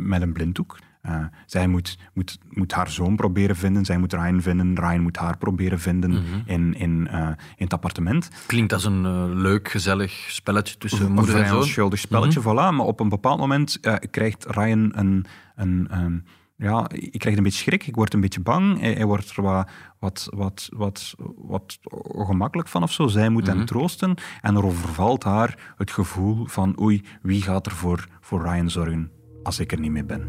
met 0.09 0.23
een 0.23 0.33
blinddoek. 0.33 0.79
Uh, 1.07 1.25
zij 1.47 1.67
moet, 1.67 1.99
moet, 2.13 2.39
moet 2.51 2.73
haar 2.73 2.91
zoon 2.91 3.17
proberen 3.17 3.57
vinden, 3.57 3.85
zij 3.85 3.99
moet 3.99 4.13
Ryan 4.13 4.43
vinden, 4.43 4.75
Ryan 4.79 5.01
moet 5.01 5.17
haar 5.17 5.39
proberen 5.39 5.81
vinden 5.81 6.11
mm 6.11 6.17
-hmm. 6.17 6.43
in, 6.47 6.75
in, 6.75 7.09
uh, 7.13 7.27
in 7.29 7.65
het 7.65 7.73
appartement. 7.73 8.31
Klinkt 8.47 8.73
als 8.73 8.85
een 8.85 9.05
uh, 9.05 9.25
leuk, 9.29 9.69
gezellig 9.69 10.13
spelletje 10.13 10.79
tussen 10.79 11.07
een 11.07 11.13
moeder 11.13 11.35
en 11.37 11.47
zoon. 11.47 11.57
Een 11.57 11.63
onschuldig 11.63 11.99
spelletje, 11.99 12.41
mm 12.41 12.47
-hmm. 12.47 12.57
voilà. 12.57 12.77
Maar 12.77 12.87
op 12.87 13.01
een 13.01 13.09
bepaald 13.09 13.39
moment 13.39 13.81
krijgt 14.11 14.47
Ryan 14.51 14.93
een, 14.95 15.25
een, 15.57 15.87
een 15.91 16.25
ja, 16.63 16.87
ik 16.91 17.19
krijg 17.19 17.37
een 17.37 17.43
beetje 17.43 17.63
schrik, 17.63 17.87
ik 17.87 17.95
word 17.95 18.15
een 18.15 18.21
beetje 18.21 18.41
bang, 18.41 18.81
hij, 18.81 18.93
hij 18.93 19.05
wordt 19.05 19.37
er 19.37 19.43
wat, 19.43 19.69
wat, 19.99 20.29
wat, 20.31 20.69
wat, 20.77 21.15
wat 21.37 21.79
ongemakkelijk 22.13 22.69
van 22.69 22.83
of 22.83 22.93
zo. 22.93 23.07
Zij 23.07 23.29
moet 23.29 23.47
hem 23.47 23.65
troosten 23.65 24.15
en 24.41 24.57
er 24.57 24.65
overvalt 24.65 25.25
haar 25.25 25.75
het 25.77 25.91
gevoel 25.91 26.47
van 26.47 26.81
oei, 26.81 27.05
wie 27.23 27.43
gaat 27.43 27.67
er 27.67 27.73
voor, 27.73 28.09
voor 28.21 28.43
Ryan 28.43 28.71
zorgen 28.71 29.11
als 29.43 29.59
ik 29.59 29.73
er 29.73 29.81
niet 29.81 29.91
meer 29.91 30.07
ben? 30.07 30.29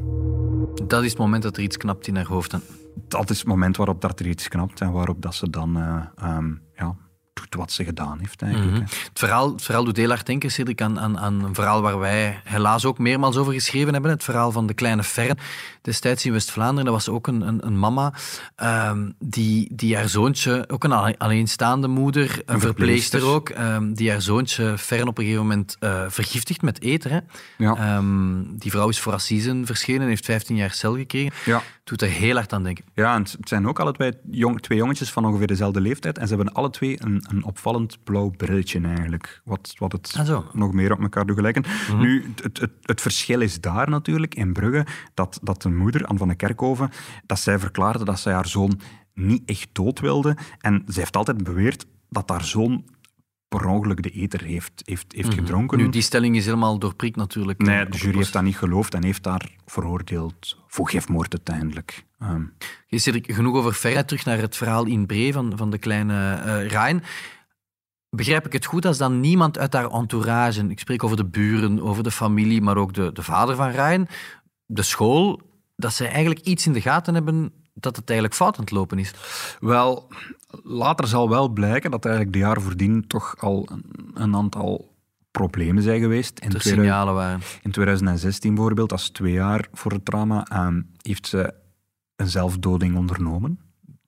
Dat 0.88 1.04
is 1.04 1.10
het 1.10 1.20
moment 1.20 1.44
dat 1.44 1.58
er 1.58 1.64
iets 1.64 1.78
knapt 1.78 2.08
in 2.08 2.16
haar 2.16 2.26
hoofd. 2.26 2.58
Dat 3.08 3.30
is 3.30 3.38
het 3.38 3.48
moment 3.48 3.78
waarop 3.78 4.02
dat 4.02 4.20
er 4.20 4.28
iets 4.28 4.48
knapt 4.48 4.82
en 4.82 4.92
waarop 4.92 5.22
dat 5.22 5.36
ze 5.36 5.50
dan 5.50 5.78
eh, 5.78 6.02
ehm, 6.16 6.54
ja, 6.76 6.96
doet 7.34 7.56
wat 7.56 7.72
ze 7.72 7.84
gedaan 7.84 8.20
heeft 8.20 8.42
eigenlijk. 8.42 8.74
hè. 8.74 8.80
Het 8.80 9.12
verhaal, 9.14 9.52
het 9.52 9.62
verhaal 9.62 9.84
doet 9.84 9.98
heel 9.98 10.10
hard 10.10 10.26
denken, 10.26 10.52
Cedric, 10.52 10.82
aan, 10.82 11.00
aan, 11.00 11.20
aan 11.20 11.44
een 11.44 11.54
verhaal 11.54 11.82
waar 11.82 12.00
wij 12.00 12.42
helaas 12.44 12.86
ook 12.86 12.98
meermaals 12.98 13.38
over 13.38 13.54
geschreven 13.54 13.94
hebben. 13.94 14.12
Het 14.12 14.24
verhaal 14.24 14.52
van 14.52 14.68
de 14.68 14.74
kleine 14.74 15.04
Fern. 15.04 15.38
Destijds 15.84 16.26
in 16.26 16.32
West-Vlaanderen, 16.32 16.86
dat 16.86 16.94
was 16.94 17.10
ook 17.10 17.28
een, 17.28 17.42
een, 17.48 17.66
een 17.66 17.80
mama 17.80 18.14
ehm, 18.56 19.12
die, 19.20 19.70
die 19.76 19.96
haar 19.96 20.10
zoontje, 20.10 20.64
ook 20.68 20.84
een 20.84 20.92
alle- 20.92 21.16
alleenstaande 21.18 21.88
moeder, 21.88 22.42
een, 22.46 22.60
verpleegster 22.60 23.20
verpleegster. 23.20 23.24
ook, 23.24 23.50
ehm, 23.50 23.94
die 23.94 24.10
haar 24.12 24.22
zoontje 24.22 24.78
Fern 24.78 25.08
op 25.08 25.18
een 25.18 25.24
gegeven 25.24 25.46
moment 25.48 25.76
eh, 25.80 26.04
vergiftigt 26.08 26.62
met 26.62 26.82
eten. 26.82 27.12
Hè. 27.12 27.20
Ja. 27.58 27.76
Ehm, 27.76 28.44
die 28.58 28.72
vrouw 28.72 28.90
is 28.90 29.00
voor 29.00 29.14
assisen 29.14 29.66
verschenen, 29.66 30.08
heeft 30.08 30.26
15 30.26 30.56
jaar 30.56 30.72
cel 30.72 30.96
gekregen. 30.96 31.32
Ja. 31.46 31.62
Doet 31.84 32.02
er 32.02 32.08
heel 32.10 32.36
hard 32.36 32.54
aan 32.54 32.64
denken. 32.64 32.86
Ja, 32.94 33.16
en 33.16 33.22
het 33.22 33.38
zijn 33.50 33.68
ook 33.68 33.80
alle 33.80 33.92
twee, 33.92 34.12
jong, 34.32 34.62
twee 34.62 34.78
jongetjes 34.78 35.12
van 35.12 35.26
ongeveer 35.26 35.48
dezelfde 35.48 35.82
leeftijd. 35.82 36.18
En 36.18 36.28
ze 36.28 36.36
hebben 36.36 36.54
alle 36.54 36.70
twee 36.70 36.98
een, 37.04 37.26
een 37.30 37.44
opvallend 37.44 37.98
blauw 38.04 38.30
brilletje 38.30 38.82
eigenlijk. 38.82 39.42
Wat, 39.44 39.74
wat 39.78 39.92
het 39.92 40.14
Ah. 40.18 40.28
Mhm. 40.30 40.42
nog 40.54 40.74
meer 40.74 40.92
op 40.92 41.00
elkaar 41.02 41.26
doet 41.26 41.36
gelijken. 41.36 41.64
Nu, 41.98 42.34
het, 42.44 42.60
het, 42.60 42.72
het 42.82 43.02
verschil 43.02 43.42
is 43.42 43.62
daar 43.62 43.90
natuurlijk, 43.90 44.36
in 44.36 44.54
Brugge, 44.54 44.86
dat, 45.14 45.40
dat 45.42 45.66
de 45.74 45.80
moeder, 45.80 46.06
Anne 46.06 46.20
van 46.20 46.28
de 46.28 46.36
Kerkhoven, 46.36 46.90
dat 47.26 47.40
zij 47.40 47.60
verklaarde 47.60 48.06
dat 48.06 48.20
zij 48.20 48.34
haar 48.34 48.48
zoon 48.48 48.80
niet 49.14 49.42
echt 49.46 49.70
dood 49.72 50.00
wilde. 50.00 50.38
En 50.60 50.84
zij 50.86 51.02
heeft 51.02 51.18
altijd 51.18 51.44
beweerd 51.44 51.86
dat 52.10 52.30
haar 52.30 52.46
zoon 52.46 52.84
per 53.48 53.66
ongeluk 53.68 54.04
de 54.04 54.10
eter 54.10 54.44
heeft, 54.44 54.82
heeft, 54.86 55.14
heeft 55.16 55.34
gedronken. 55.34 55.78
Mhm. 55.78 55.86
Nu, 55.86 55.92
die 55.92 56.02
stelling 56.02 56.36
is 56.36 56.46
helemaal 56.46 56.80
doorprikt 56.80 57.16
natuurlijk. 57.16 57.60
Nee, 57.60 57.86
eh, 57.86 57.92
de 57.92 57.98
jury 57.98 58.18
heeft 58.18 58.34
dat 58.34 58.44
niet 58.44 58.58
geloofd 58.58 58.94
en 58.94 59.04
heeft 59.04 59.26
haar 59.26 59.50
veroordeeld 59.66 60.58
voor 60.68 60.90
gifmoord 60.90 61.32
uiteindelijk. 61.32 62.06
Cedric, 62.90 63.32
genoeg 63.32 63.56
over 63.56 63.74
Ferret. 63.74 64.08
Terug 64.08 64.26
naar 64.26 64.38
het 64.38 64.58
verhaal 64.58 64.86
in 64.86 65.06
Bree 65.06 65.34
van, 65.34 65.54
van 65.56 65.70
de 65.70 65.78
kleine 65.78 66.62
Ryan. 66.68 67.02
Begrijp 68.16 68.46
ik 68.46 68.54
het 68.54 68.66
goed 68.66 68.86
als 68.86 68.98
dan 68.98 69.20
niemand 69.20 69.58
uit 69.58 69.74
haar 69.74 69.92
entourage, 69.92 70.68
ik 70.68 70.80
spreek 70.80 71.04
over 71.04 71.18
de 71.18 71.26
buren, 71.26 71.82
over 71.82 72.04
de 72.04 72.12
familie, 72.12 72.62
maar 72.62 72.78
ook 72.78 72.94
de, 72.94 73.12
de 73.12 73.24
vader 73.24 73.56
van 73.56 73.70
Ryan, 73.70 74.08
de 74.66 74.82
school, 74.82 75.42
dat 75.76 75.94
zij 75.94 76.08
eigenlijk 76.08 76.40
iets 76.40 76.66
in 76.66 76.74
de 76.74 76.82
gaten 76.82 77.14
hebben 77.14 77.54
dat 77.74 77.96
het 77.96 78.10
eigenlijk 78.10 78.40
fout 78.40 78.58
aan 78.58 78.64
het 78.64 78.74
lopen 78.74 79.00
is? 79.00 79.14
Wel, 79.60 80.08
later 80.64 81.08
zal 81.08 81.30
wel 81.30 81.50
blijken 81.50 81.92
dat 81.92 82.06
eigenlijk 82.06 82.34
de 82.36 82.42
jaren 82.42 82.62
voordien 82.62 83.08
toch 83.08 83.36
al 83.40 83.70
een, 83.72 84.12
een 84.14 84.36
aantal 84.36 84.92
problemen 85.32 85.84
zijn 85.84 86.00
geweest. 86.00 86.40
In, 86.40 86.52
Er 86.52 86.60
2000 86.60 86.76
signalen 86.76 87.14
waren. 87.14 87.42
in 87.62 87.72
2016 87.72 88.54
bijvoorbeeld, 88.56 88.90
dat 88.90 89.00
is 89.00 89.10
twee 89.10 89.34
jaar 89.34 89.68
voor 89.72 89.92
het 89.92 90.06
drama, 90.06 90.46
ehm, 90.46 90.82
heeft 91.02 91.28
ze 91.28 91.54
een 92.16 92.30
zelfdoding 92.30 92.96
ondernomen. 92.98 93.60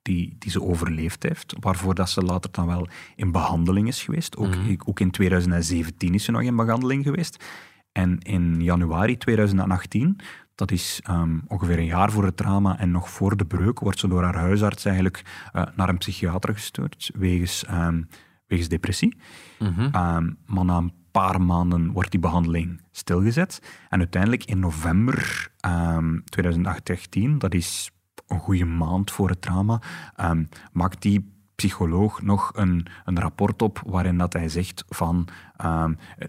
Die, 0.02 0.36
die 0.38 0.50
ze 0.50 0.62
overleefd 0.62 1.22
heeft, 1.22 1.54
waarvoor 1.60 1.94
dat 1.94 2.10
ze 2.10 2.22
later 2.22 2.50
dan 2.50 2.66
wel 2.66 2.88
in 3.16 3.32
behandeling 3.32 3.88
is 3.88 4.02
geweest. 4.02 4.36
Ook, 4.36 4.54
ook 4.84 5.00
in 5.00 5.10
2017 5.10 6.14
is 6.14 6.24
ze 6.24 6.30
nog 6.30 6.42
in 6.42 6.56
behandeling 6.56 7.04
geweest. 7.04 7.44
En 7.92 8.18
in 8.18 8.62
januari 8.62 9.16
2018, 9.16 10.20
dat 10.56 10.70
is 10.70 11.00
ehm, 11.02 11.38
ongeveer 11.46 11.78
een 11.78 11.84
jaar 11.84 12.10
voor 12.10 12.24
het 12.24 12.36
drama 12.36 12.78
en 12.78 12.90
nog 12.90 13.10
voor 13.10 13.36
de 13.36 13.44
breuk, 13.44 13.80
wordt 13.80 13.98
ze 13.98 14.08
door 14.08 14.22
haar 14.22 14.36
huisarts 14.36 14.84
eigenlijk 14.84 15.48
eh, 15.52 15.62
naar 15.74 15.88
een 15.88 15.98
psychiater 15.98 16.54
gestuurd, 16.54 17.10
wegens, 17.14 17.64
ehm, 17.64 18.02
wegens 18.46 18.68
depressie. 18.68 19.16
Ehm, 19.58 20.30
maar 20.46 20.64
na 20.64 20.76
een 20.76 20.92
paar 21.10 21.40
maanden 21.40 21.92
wordt 21.92 22.10
die 22.10 22.20
behandeling 22.20 22.80
stilgezet. 22.90 23.62
En 23.88 23.98
uiteindelijk 23.98 24.44
in 24.44 24.58
november 24.58 25.50
ehm, 25.60 26.18
2018, 26.24 27.38
dat 27.38 27.54
is 27.54 27.90
een 28.26 28.38
goede 28.38 28.64
maand 28.64 29.10
voor 29.10 29.28
het 29.28 29.40
drama, 29.42 29.80
maakt 30.72 31.02
die 31.02 31.34
psycholoog 31.54 32.22
nog 32.22 32.50
een, 32.54 32.86
een 33.04 33.20
rapport 33.20 33.62
op 33.62 33.82
waarin 33.86 34.18
dat 34.18 34.32
hij 34.32 34.48
zegt 34.48 34.84
van 34.88 35.28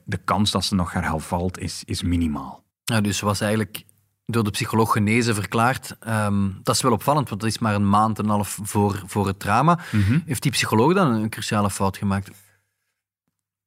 de 0.04 0.18
kans 0.26 0.52
dat 0.52 0.66
ze 0.66 0.76
nog 0.76 0.94
hervalt 0.94 1.60
is, 1.60 1.84
is 1.86 2.04
minimaal. 2.04 2.64
Ja, 2.84 3.02
dus 3.02 3.18
ze 3.18 3.26
was 3.26 3.42
eigenlijk 3.42 3.86
door 4.30 4.44
de 4.44 4.50
psycholoog 4.52 4.92
genezen 4.92 5.36
verklaard. 5.36 5.96
Ehm, 6.00 6.50
dat 6.64 6.76
is 6.76 6.82
wel 6.82 6.92
opvallend, 6.92 7.30
want 7.30 7.42
dat 7.42 7.50
is 7.50 7.60
maar 7.60 7.76
een 7.76 7.90
maand 7.90 8.18
en 8.18 8.24
een 8.24 8.30
half 8.30 8.60
voor, 8.64 9.04
voor 9.06 9.28
het 9.28 9.40
drama. 9.40 9.80
Heeft 10.26 10.42
die 10.42 10.52
psycholoog 10.52 10.94
dan 10.94 11.14
een 11.14 11.30
cruciale 11.30 11.70
fout 11.70 11.98
gemaakt? 11.98 12.32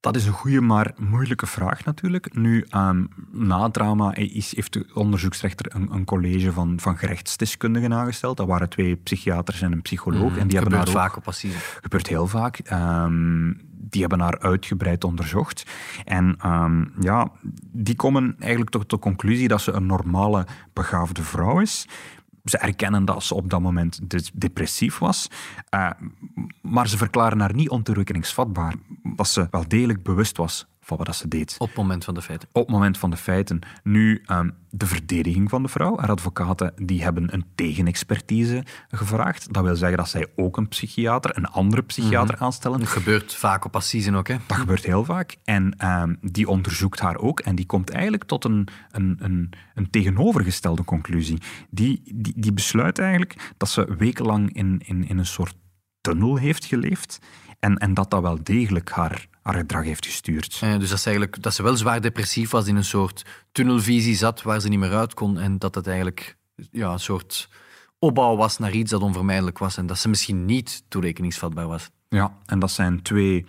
Dat 0.01 0.17
is 0.17 0.27
een 0.27 0.33
goede, 0.33 0.61
maar 0.61 0.93
moeilijke 0.99 1.47
vraag 1.47 1.85
natuurlijk. 1.85 2.35
Nu, 2.35 2.65
ehm, 2.69 3.05
na 3.33 3.63
het 3.63 3.73
drama 3.73 4.15
is, 4.15 4.55
heeft 4.57 4.73
de 4.73 4.87
onderzoeksrechter 4.95 5.75
een, 5.75 5.93
een 5.93 6.05
college 6.05 6.53
van, 6.53 6.81
van 6.81 6.97
gerechtsdeskundigen 6.99 7.95
aangesteld. 7.95 8.37
Dat 8.37 8.47
waren 8.47 8.69
twee 8.69 8.97
psychiaters 8.97 9.63
en 9.63 9.73
een 9.73 9.83
psycholoog. 9.83 10.37
en 10.37 10.47
die 10.49 10.57
hebben 10.59 10.61
gebeurt 10.61 10.73
haar 10.75 10.89
ook- 10.89 11.11
vaak 11.11 11.17
op 11.17 11.29
assise. 11.29 11.57
gebeurt 11.83 12.07
heel 12.07 12.27
vaak. 12.27 12.59
Ehm, 12.59 13.53
die 13.73 14.01
hebben 14.01 14.21
haar 14.21 14.39
uitgebreid 14.41 15.05
onderzocht. 15.05 15.71
En 16.05 16.35
ehm, 16.39 16.85
ja, 17.01 17.31
die 17.73 17.97
komen 17.97 18.35
eigenlijk 18.39 18.71
tot 18.71 18.91
de 18.91 18.99
conclusie 18.99 19.49
dat 19.49 19.61
ze 19.61 19.73
een 19.73 19.87
normale, 19.87 20.47
begaafde 20.73 21.23
vrouw 21.23 21.61
is. 21.61 21.89
Ze 22.45 22.59
erkennen 22.59 23.05
dat 23.05 23.23
ze 23.23 23.35
op 23.35 23.51
dat 23.51 23.61
moment 23.61 24.11
dus 24.11 24.31
depressief 24.35 24.99
was. 24.99 25.29
Eh, 25.69 25.91
maar 26.63 26.89
ze 26.89 26.97
verklaren 26.97 27.41
haar 27.41 27.55
niet 27.55 27.69
ontoerekeningsvatbaar. 27.69 28.75
Dat 29.03 29.29
ze 29.29 29.47
wel 29.51 29.69
degelijk 29.69 30.03
bewust 30.03 30.37
was 30.37 30.67
van 30.97 31.07
wat 31.07 31.17
ze 31.17 31.29
deed 31.29 31.55
Op 31.59 31.67
het 31.67 31.77
moment 31.77 32.05
van 32.05 32.15
de 32.15 32.23
feiten. 32.23 32.49
op 32.53 32.63
het 32.63 32.75
moment 32.75 32.99
van 32.99 33.11
de 33.11 33.17
feiten. 33.17 33.59
Nu, 33.83 34.23
ehm, 34.27 34.51
de 34.71 34.87
verdediging 34.87 35.51
van 35.51 35.63
de 35.63 35.69
vrouw, 35.69 35.99
haar 35.99 36.11
advocaten, 36.11 36.73
die 36.77 37.03
hebben 37.03 37.35
een 37.35 37.45
tegenexpertise 37.55 38.65
gevraagd. 38.89 39.53
Dat 39.53 39.65
wil 39.65 39.77
zeggen 39.77 39.99
dat 39.99 40.09
zij 40.09 40.27
ook 40.37 40.57
een 40.57 40.69
psychiater, 40.69 41.37
een 41.37 41.47
andere 41.47 41.83
psychiater 41.83 42.37
aanstellen. 42.39 42.79
Dat 42.79 42.89
gebeurt 42.89 43.35
vaak 43.35 43.65
op 43.65 43.77
assise 43.77 44.15
ook, 44.15 44.29
hè? 44.29 44.37
Dat 44.47 44.57
gebeurt 44.57 44.85
heel 44.85 45.05
vaak. 45.05 45.37
En 45.45 45.75
ehm, 45.77 46.15
die 46.21 46.49
onderzoekt 46.49 47.01
haar 47.01 47.19
ook. 47.19 47.41
En 47.41 47.55
die 47.55 47.67
komt 47.67 47.91
eigenlijk 47.91 48.25
tot 48.25 48.45
een, 48.45 48.69
een, 48.91 49.17
een, 49.19 49.51
een 49.75 49.91
tegenovergestelde 49.91 50.85
conclusie. 50.85 51.39
Die, 51.71 52.03
die, 52.15 52.33
die 52.37 52.53
besluit 52.53 52.99
eigenlijk 52.99 53.53
dat 53.57 53.69
ze 53.69 53.95
wekenlang 53.99 54.53
in, 54.53 54.81
in, 54.85 55.09
in 55.09 55.19
een 55.19 55.27
soort 55.27 55.55
tunnel 56.01 56.37
heeft 56.37 56.65
geleefd. 56.65 57.19
En, 57.61 57.79
en 57.79 57.95
dat 57.95 58.11
dat 58.11 58.23
wel 58.23 58.39
degelijk 58.43 58.91
haar, 58.91 59.27
haar 59.43 59.55
gedrag 59.55 59.85
heeft 59.85 60.07
gestuurd. 60.07 60.59
Eh, 60.63 60.79
dus 60.79 60.89
dat 60.91 60.99
ze, 61.01 61.07
eigenlijk, 61.11 61.43
dat 61.43 61.55
ze 61.55 61.63
wel 61.63 61.77
zwaar 61.77 62.01
depressief 62.01 62.51
was, 62.51 62.67
in 62.67 62.77
een 62.77 62.85
soort 62.85 63.25
tunnelvisie 63.53 64.17
zat 64.17 64.43
waar 64.43 64.61
ze 64.61 64.69
niet 64.69 64.79
meer 64.79 64.95
uit 64.95 65.15
kon. 65.15 65.39
En 65.39 65.59
dat 65.59 65.75
het 65.75 65.87
eigenlijk 65.87 66.37
ja, 66.71 66.93
een 66.93 67.01
soort 67.01 67.49
opbouw 67.99 68.37
was 68.37 68.59
naar 68.59 68.73
iets 68.73 68.91
dat 68.91 69.03
onvermijdelijk 69.03 69.59
was. 69.59 69.77
En 69.77 69.87
dat 69.87 69.99
ze 69.99 70.09
misschien 70.09 70.45
niet 70.45 70.83
toerekeningsvatbaar 70.89 71.67
was. 71.67 71.91
Ja, 72.09 72.37
en 72.47 72.59
dat 72.59 72.71
zijn 72.71 73.03
twee 73.03 73.47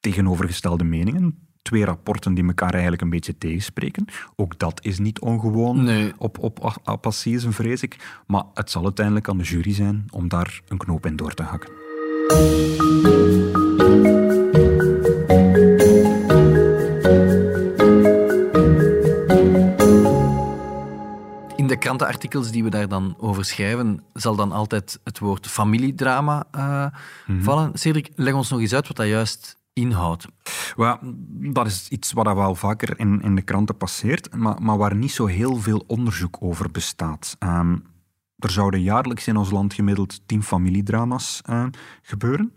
tegenovergestelde 0.00 0.84
meningen. 0.84 1.48
Twee 1.62 1.84
rapporten 1.84 2.34
die 2.34 2.46
elkaar 2.46 2.72
eigenlijk 2.72 3.02
een 3.02 3.10
beetje 3.10 3.38
tegenspreken. 3.38 4.04
Ook 4.36 4.58
dat 4.58 4.84
is 4.84 4.98
niet 4.98 5.20
ongewoon 5.20 5.82
Nee. 5.84 6.12
op, 6.18 6.38
op, 6.38 6.80
op 6.84 7.06
assisen, 7.06 7.52
vrees 7.52 7.82
ik. 7.82 8.20
Maar 8.26 8.44
het 8.54 8.70
zal 8.70 8.84
uiteindelijk 8.84 9.28
aan 9.28 9.38
de 9.38 9.44
jury 9.44 9.72
zijn 9.72 10.04
om 10.10 10.28
daar 10.28 10.60
een 10.68 10.78
knoop 10.78 11.06
in 11.06 11.16
door 11.16 11.34
te 11.34 11.42
hakken. 11.42 11.72
In 13.80 13.86
de 21.66 21.76
krantenartikels 21.78 22.50
die 22.50 22.64
we 22.64 22.70
daar 22.70 22.88
dan 22.88 23.14
over 23.18 23.44
schrijven, 23.44 24.02
zal 24.12 24.36
dan 24.36 24.52
altijd 24.52 25.00
het 25.04 25.18
woord 25.18 25.46
familiedrama 25.46 26.44
eh, 26.50 26.86
vallen. 27.40 27.70
Cedric, 27.74 28.10
leg 28.14 28.34
ons 28.34 28.50
nog 28.50 28.60
eens 28.60 28.74
uit 28.74 28.88
wat 28.88 28.96
dat 28.96 29.06
juist 29.06 29.58
inhoudt. 29.72 30.26
Wel, 30.76 30.98
dat 31.52 31.66
is 31.66 31.88
iets 31.88 32.12
wat 32.12 32.34
wel 32.34 32.54
vaker 32.54 32.98
in, 32.98 33.22
in 33.22 33.34
de 33.34 33.42
kranten 33.42 33.76
passeert, 33.76 34.36
maar, 34.36 34.62
maar 34.62 34.76
waar 34.76 34.96
niet 34.96 35.12
zo 35.12 35.26
heel 35.26 35.56
veel 35.56 35.84
onderzoek 35.86 36.36
over 36.40 36.70
bestaat. 36.70 37.36
Ehm, 37.38 37.76
er 38.38 38.50
zouden 38.50 38.82
jaarlijks 38.82 39.26
in 39.26 39.36
ons 39.36 39.50
land 39.50 39.74
gemiddeld 39.74 40.20
tien 40.26 40.42
familiedrama's 40.42 41.40
eh, 41.44 41.64
gebeuren. 42.02 42.54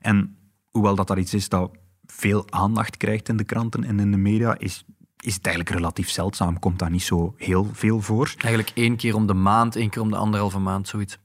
En 0.00 0.35
hoewel 0.76 0.94
dat, 0.94 1.06
dat 1.06 1.18
iets 1.18 1.34
is 1.34 1.48
dat 1.48 1.70
veel 2.06 2.50
aandacht 2.50 2.96
krijgt 2.96 3.28
in 3.28 3.36
de 3.36 3.44
kranten 3.44 3.84
en 3.84 4.00
in 4.00 4.10
de 4.10 4.16
media, 4.16 4.58
is, 4.58 4.84
is 5.20 5.34
het 5.34 5.46
eigenlijk 5.46 5.76
relatief 5.76 6.08
zeldzaam. 6.08 6.58
Komt 6.58 6.78
dat 6.78 6.90
niet 6.90 7.02
zo 7.02 7.34
heel 7.36 7.68
veel 7.72 8.00
voor. 8.00 8.34
Eigenlijk 8.38 8.76
één 8.76 8.96
keer 8.96 9.14
om 9.14 9.26
de 9.26 9.34
maand, 9.34 9.76
één 9.76 9.90
keer 9.90 10.02
om 10.02 10.10
de 10.10 10.16
anderhalve 10.16 10.58
maand, 10.58 10.88
zoiets. 10.88 11.18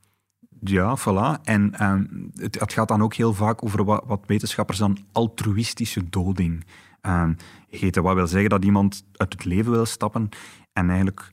Ja, 0.64 0.98
voilà. 0.98 1.42
En 1.44 1.74
ehm, 1.74 2.06
het, 2.36 2.60
het 2.60 2.74
gaat 2.74 2.88
dan 2.88 3.02
ook 3.02 3.14
heel 3.14 3.34
vaak 3.34 3.64
over 3.64 3.84
wat, 3.84 4.04
wat 4.06 4.24
wetenschappers 4.28 4.78
dan 4.78 4.98
altruïstische 5.12 6.10
doding 6.10 6.66
ehm 7.02 7.34
heten. 7.70 8.04
Wat 8.04 8.16
wil 8.16 8.28
zeggen 8.28 8.50
dat 8.50 8.64
iemand 8.64 9.04
uit 9.16 9.34
het 9.34 9.46
leven 9.46 9.72
wil 9.72 9.86
stappen 9.86 10.30
en 10.74 10.88
eigenlijk 10.88 11.30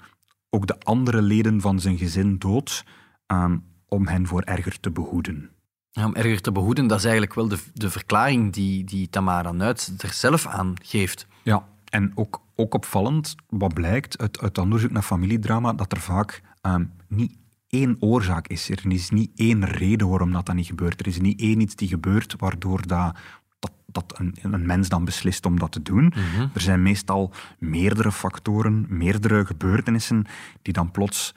ook 0.50 0.66
de 0.66 0.80
andere 0.80 1.22
leden 1.22 1.60
van 1.60 1.80
zijn 1.80 1.98
gezin 1.98 2.38
dood 2.38 2.84
ehm, 3.26 3.58
om 3.88 4.06
hen 4.06 4.26
voor 4.26 4.42
erger 4.42 4.80
te 4.80 4.90
behoeden. 4.90 5.50
Ja, 5.98 6.04
om 6.04 6.14
erger 6.14 6.40
te 6.40 6.52
behoeden, 6.52 6.86
dat 6.86 6.98
is 6.98 7.04
eigenlijk 7.04 7.34
wel 7.34 7.48
de, 7.48 7.58
de 7.74 7.90
verklaring 7.90 8.52
die, 8.52 8.84
die 8.84 9.10
Tamara 9.10 9.52
Nuit 9.52 9.94
er 9.98 10.12
zelf 10.12 10.46
aan 10.46 10.74
geeft. 10.82 11.26
Ja, 11.42 11.64
en 11.84 12.12
ook, 12.14 12.42
ook 12.54 12.74
opvallend, 12.74 13.34
wat 13.48 13.74
blijkt 13.74 14.18
uit, 14.18 14.40
uit 14.40 14.58
onderzoek 14.58 14.90
naar 14.90 15.02
familiedrama, 15.02 15.72
dat 15.72 15.92
er 15.92 16.00
vaak 16.00 16.42
ehm, 16.60 16.84
niet 17.08 17.36
één 17.68 17.96
oorzaak 18.00 18.48
is. 18.48 18.70
Er 18.70 18.92
is 18.92 19.10
niet 19.10 19.30
één 19.34 19.64
reden 19.64 20.08
waarom 20.08 20.32
dat, 20.32 20.46
dat 20.46 20.54
niet 20.54 20.66
gebeurt. 20.66 21.00
Er 21.00 21.06
is 21.06 21.20
niet 21.20 21.40
één 21.40 21.60
iets 21.60 21.74
die 21.74 21.88
gebeurt 21.88 22.34
waardoor 22.36 22.86
dat, 22.86 23.16
dat, 23.58 23.72
dat 23.86 24.14
een, 24.18 24.36
een 24.42 24.66
mens 24.66 24.88
dan 24.88 25.04
beslist 25.04 25.46
om 25.46 25.58
dat 25.58 25.72
te 25.72 25.82
doen. 25.82 26.04
Mhm. 26.04 26.48
Er 26.54 26.60
zijn 26.60 26.82
meestal 26.82 27.32
meerdere 27.58 28.12
factoren, 28.12 28.86
meerdere 28.88 29.46
gebeurtenissen 29.46 30.24
die 30.62 30.72
dan 30.72 30.90
plots 30.90 31.34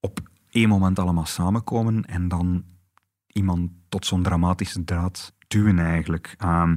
op 0.00 0.20
één 0.50 0.68
moment 0.68 0.98
allemaal 0.98 1.26
samenkomen 1.26 2.04
en 2.04 2.28
dan 2.28 2.64
iemand 3.34 3.70
tot 3.88 4.06
zo'n 4.06 4.22
dramatische 4.22 4.84
draad 4.84 5.32
duwen 5.48 5.78
eigenlijk. 5.78 6.34
Ehm, 6.38 6.76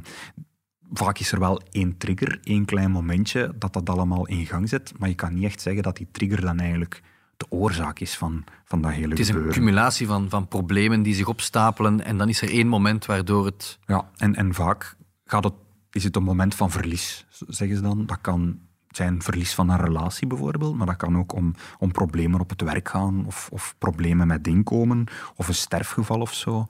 vaak 0.91 1.19
is 1.19 1.31
er 1.31 1.39
wel 1.39 1.61
één 1.71 1.97
trigger, 1.97 2.39
één 2.43 2.65
klein 2.65 2.91
momentje 2.91 3.53
dat 3.59 3.73
dat 3.73 3.89
allemaal 3.89 4.27
in 4.27 4.45
gang 4.45 4.69
zet, 4.69 4.93
maar 4.97 5.09
je 5.09 5.15
kan 5.15 5.33
niet 5.33 5.43
echt 5.43 5.61
zeggen 5.61 5.83
dat 5.83 5.97
die 5.97 6.07
trigger 6.11 6.41
dan 6.41 6.59
eigenlijk 6.59 7.01
de 7.37 7.45
oorzaak 7.49 7.99
is 7.99 8.17
van, 8.17 8.43
van 8.65 8.81
dat 8.81 8.91
hele 8.91 9.09
Het 9.09 9.19
is 9.19 9.27
een 9.27 9.33
gebeuren. 9.33 9.59
cumulatie 9.59 10.07
van, 10.07 10.29
van 10.29 10.47
problemen 10.47 11.01
die 11.01 11.13
zich 11.13 11.27
opstapelen 11.27 12.05
en 12.05 12.17
dan 12.17 12.29
is 12.29 12.41
er 12.41 12.49
één 12.49 12.67
moment 12.67 13.05
waardoor 13.05 13.45
het... 13.45 13.79
Ja, 13.85 14.09
en, 14.15 14.35
en 14.35 14.53
vaak 14.53 14.95
gaat 15.25 15.43
het, 15.43 15.53
is 15.91 16.03
het 16.03 16.15
een 16.15 16.23
moment 16.23 16.55
van 16.55 16.71
verlies, 16.71 17.25
zeggen 17.29 17.77
ze 17.77 17.83
dan. 17.83 18.05
Dat 18.05 18.21
kan 18.21 18.59
zijn 18.89 19.21
verlies 19.21 19.53
van 19.53 19.69
een 19.69 19.79
relatie 19.79 20.27
bijvoorbeeld, 20.27 20.75
maar 20.75 20.85
dat 20.87 20.95
kan 20.95 21.17
ook 21.17 21.33
om, 21.33 21.53
om 21.79 21.91
problemen 21.91 22.39
op 22.39 22.49
het 22.49 22.61
werk 22.61 22.89
gaan 22.89 23.25
of, 23.25 23.49
of 23.51 23.75
problemen 23.77 24.27
met 24.27 24.47
inkomen 24.47 25.05
of 25.35 25.47
een 25.47 25.53
sterfgeval 25.53 26.19
of 26.19 26.33
zo. 26.33 26.65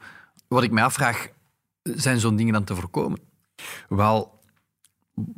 Wat 0.48 0.64
ik 0.64 0.72
mij 0.72 0.84
afvraag, 0.84 1.28
zijn 1.82 2.20
zo'n 2.20 2.36
dingen 2.36 2.54
dan 2.54 2.64
te 2.64 2.76
voorkomen? 2.76 3.20
Wel, 3.90 4.40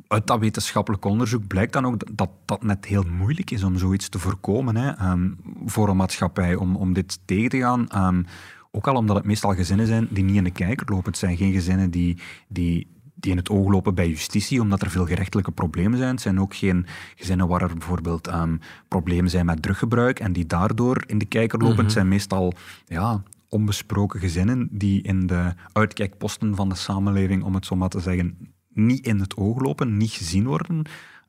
uit 0.07 0.27
dat 0.27 0.39
wetenschappelijk 0.39 1.05
onderzoek 1.05 1.47
blijkt 1.47 1.73
dan 1.73 1.85
ook 1.85 2.17
dat 2.17 2.29
dat 2.45 2.63
net 2.63 2.85
heel 2.85 3.03
moeilijk 3.03 3.51
is 3.51 3.63
om 3.63 3.77
zoiets 3.77 4.09
te 4.09 4.19
voorkomen 4.19 4.75
hè, 4.75 4.89
ehm, 4.89 5.31
voor 5.65 5.89
een 5.89 5.97
maatschappij, 5.97 6.55
om, 6.55 6.75
om 6.75 6.93
dit 6.93 7.19
tegen 7.25 7.49
te 7.49 7.59
gaan. 7.59 7.87
Ehm, 7.89 8.23
ook 8.71 8.87
al 8.87 8.95
omdat 8.95 9.15
het 9.15 9.25
meestal 9.25 9.55
gezinnen 9.55 9.87
zijn 9.87 10.07
die 10.09 10.23
niet 10.23 10.35
in 10.35 10.43
de 10.43 10.51
kijker 10.51 10.89
lopen. 10.89 11.11
Het 11.11 11.19
zijn 11.19 11.37
geen 11.37 11.53
gezinnen 11.53 11.91
die, 11.91 12.17
die, 12.47 12.87
die 13.19 13.31
in 13.31 13.37
het 13.37 13.49
oog 13.49 13.69
lopen 13.69 13.95
bij 13.95 14.07
justitie, 14.07 14.61
omdat 14.61 14.81
er 14.81 14.89
veel 14.89 15.05
gerechtelijke 15.05 15.51
problemen 15.51 15.97
zijn. 15.97 16.09
Het 16.09 16.21
zijn 16.21 16.39
ook 16.39 16.55
geen 16.55 16.85
gezinnen 17.15 17.47
waar 17.47 17.61
er 17.61 17.73
bijvoorbeeld 17.73 18.27
ehm, 18.27 18.57
problemen 18.87 19.29
zijn 19.29 19.45
met 19.45 19.61
druggebruik 19.61 20.19
en 20.19 20.33
die 20.33 20.45
daardoor 20.45 21.03
in 21.05 21.17
de 21.17 21.25
kijker 21.25 21.59
lopen. 21.59 21.83
Het 21.83 21.91
zijn 21.91 22.07
meestal 22.07 22.53
ja, 22.85 23.23
onbesproken 23.49 24.19
gezinnen 24.19 24.67
die 24.71 25.01
in 25.01 25.27
de 25.27 25.53
uitkijkposten 25.71 26.55
van 26.55 26.69
de 26.69 26.75
samenleving, 26.75 27.43
om 27.43 27.55
het 27.55 27.65
zo 27.65 27.75
maar 27.75 27.89
te 27.89 27.99
zeggen, 27.99 28.53
niet 28.73 29.05
in 29.05 29.19
het 29.19 29.37
oog 29.37 29.59
lopen, 29.59 29.97
niet 29.97 30.11
gezien 30.11 30.45
worden. 30.45 30.81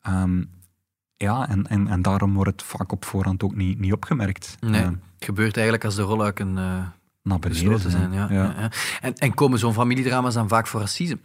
Ehm, 0.02 0.42
ja, 1.16 1.48
en, 1.48 1.66
en, 1.66 1.88
en 1.88 2.02
daarom 2.02 2.34
wordt 2.34 2.50
het 2.50 2.62
vaak 2.62 2.92
op 2.92 3.04
voorhand 3.04 3.42
ook 3.42 3.56
niet, 3.56 3.78
niet 3.78 3.92
opgemerkt. 3.92 4.56
Nee, 4.60 4.82
Ehm, 4.82 4.92
het 5.14 5.24
gebeurt 5.24 5.54
eigenlijk 5.54 5.84
als 5.84 5.94
de 5.94 6.02
rolluiken 6.02 6.58
eh 6.58 6.86
naar 7.22 7.38
zijn. 7.50 8.12
Ja, 8.12 8.26
ja. 8.30 8.54
ja. 8.58 8.70
En, 9.00 9.14
en 9.14 9.34
komen 9.34 9.58
zo'n 9.58 9.72
familiedrama's 9.72 10.34
dan 10.34 10.48
vaak 10.48 10.66
voor 10.66 10.80
assise? 10.80 11.18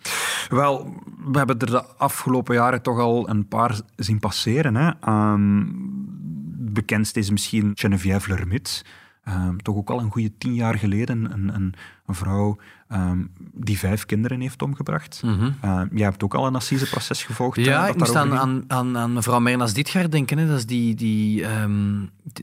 Wel, 0.49 0.93
we 1.25 1.37
hebben 1.37 1.59
er 1.59 1.65
de 1.65 1.83
afgelopen 1.97 2.55
jaren 2.55 2.81
toch 2.81 2.99
al 2.99 3.29
een 3.29 3.47
paar 3.47 3.79
zien 3.95 4.19
passeren. 4.19 4.75
Hè. 4.75 4.91
Ehm, 5.01 5.63
bekendst 6.73 7.17
is 7.17 7.29
misschien 7.29 7.71
Geneviève 7.75 8.29
Lermit. 8.29 8.85
Ehm, 9.25 9.57
toch 9.57 9.75
ook 9.75 9.89
al 9.89 9.99
een 9.99 10.11
goede 10.11 10.31
tien 10.37 10.53
jaar 10.53 10.75
geleden 10.77 11.31
een, 11.33 11.55
een, 11.55 11.73
een 12.05 12.15
vrouw 12.15 12.57
ehm, 12.87 13.23
die 13.53 13.77
vijf 13.79 14.05
kinderen 14.05 14.39
heeft 14.39 14.61
omgebracht. 14.61 15.21
Ehm, 15.61 15.87
jij 15.91 16.05
hebt 16.05 16.23
ook 16.23 16.33
al 16.33 16.47
een 16.47 16.55
assiseproces 16.55 17.23
gevolgd. 17.23 17.57
eh, 17.57 17.63
Ja, 17.65 17.79
wat 17.79 17.89
ik 17.89 17.97
moest 17.97 18.15
aan, 18.15 18.33
aan, 18.37 18.63
aan, 18.67 18.97
aan 18.97 19.13
mevrouw 19.13 19.39
Mernas 19.39 19.73
Ditgaard 19.73 20.11
denken. 20.11 20.37
Hè. 20.37 20.47
Dat 20.47 20.57
is 20.57 20.65
die, 20.65 20.95
die 20.95 21.45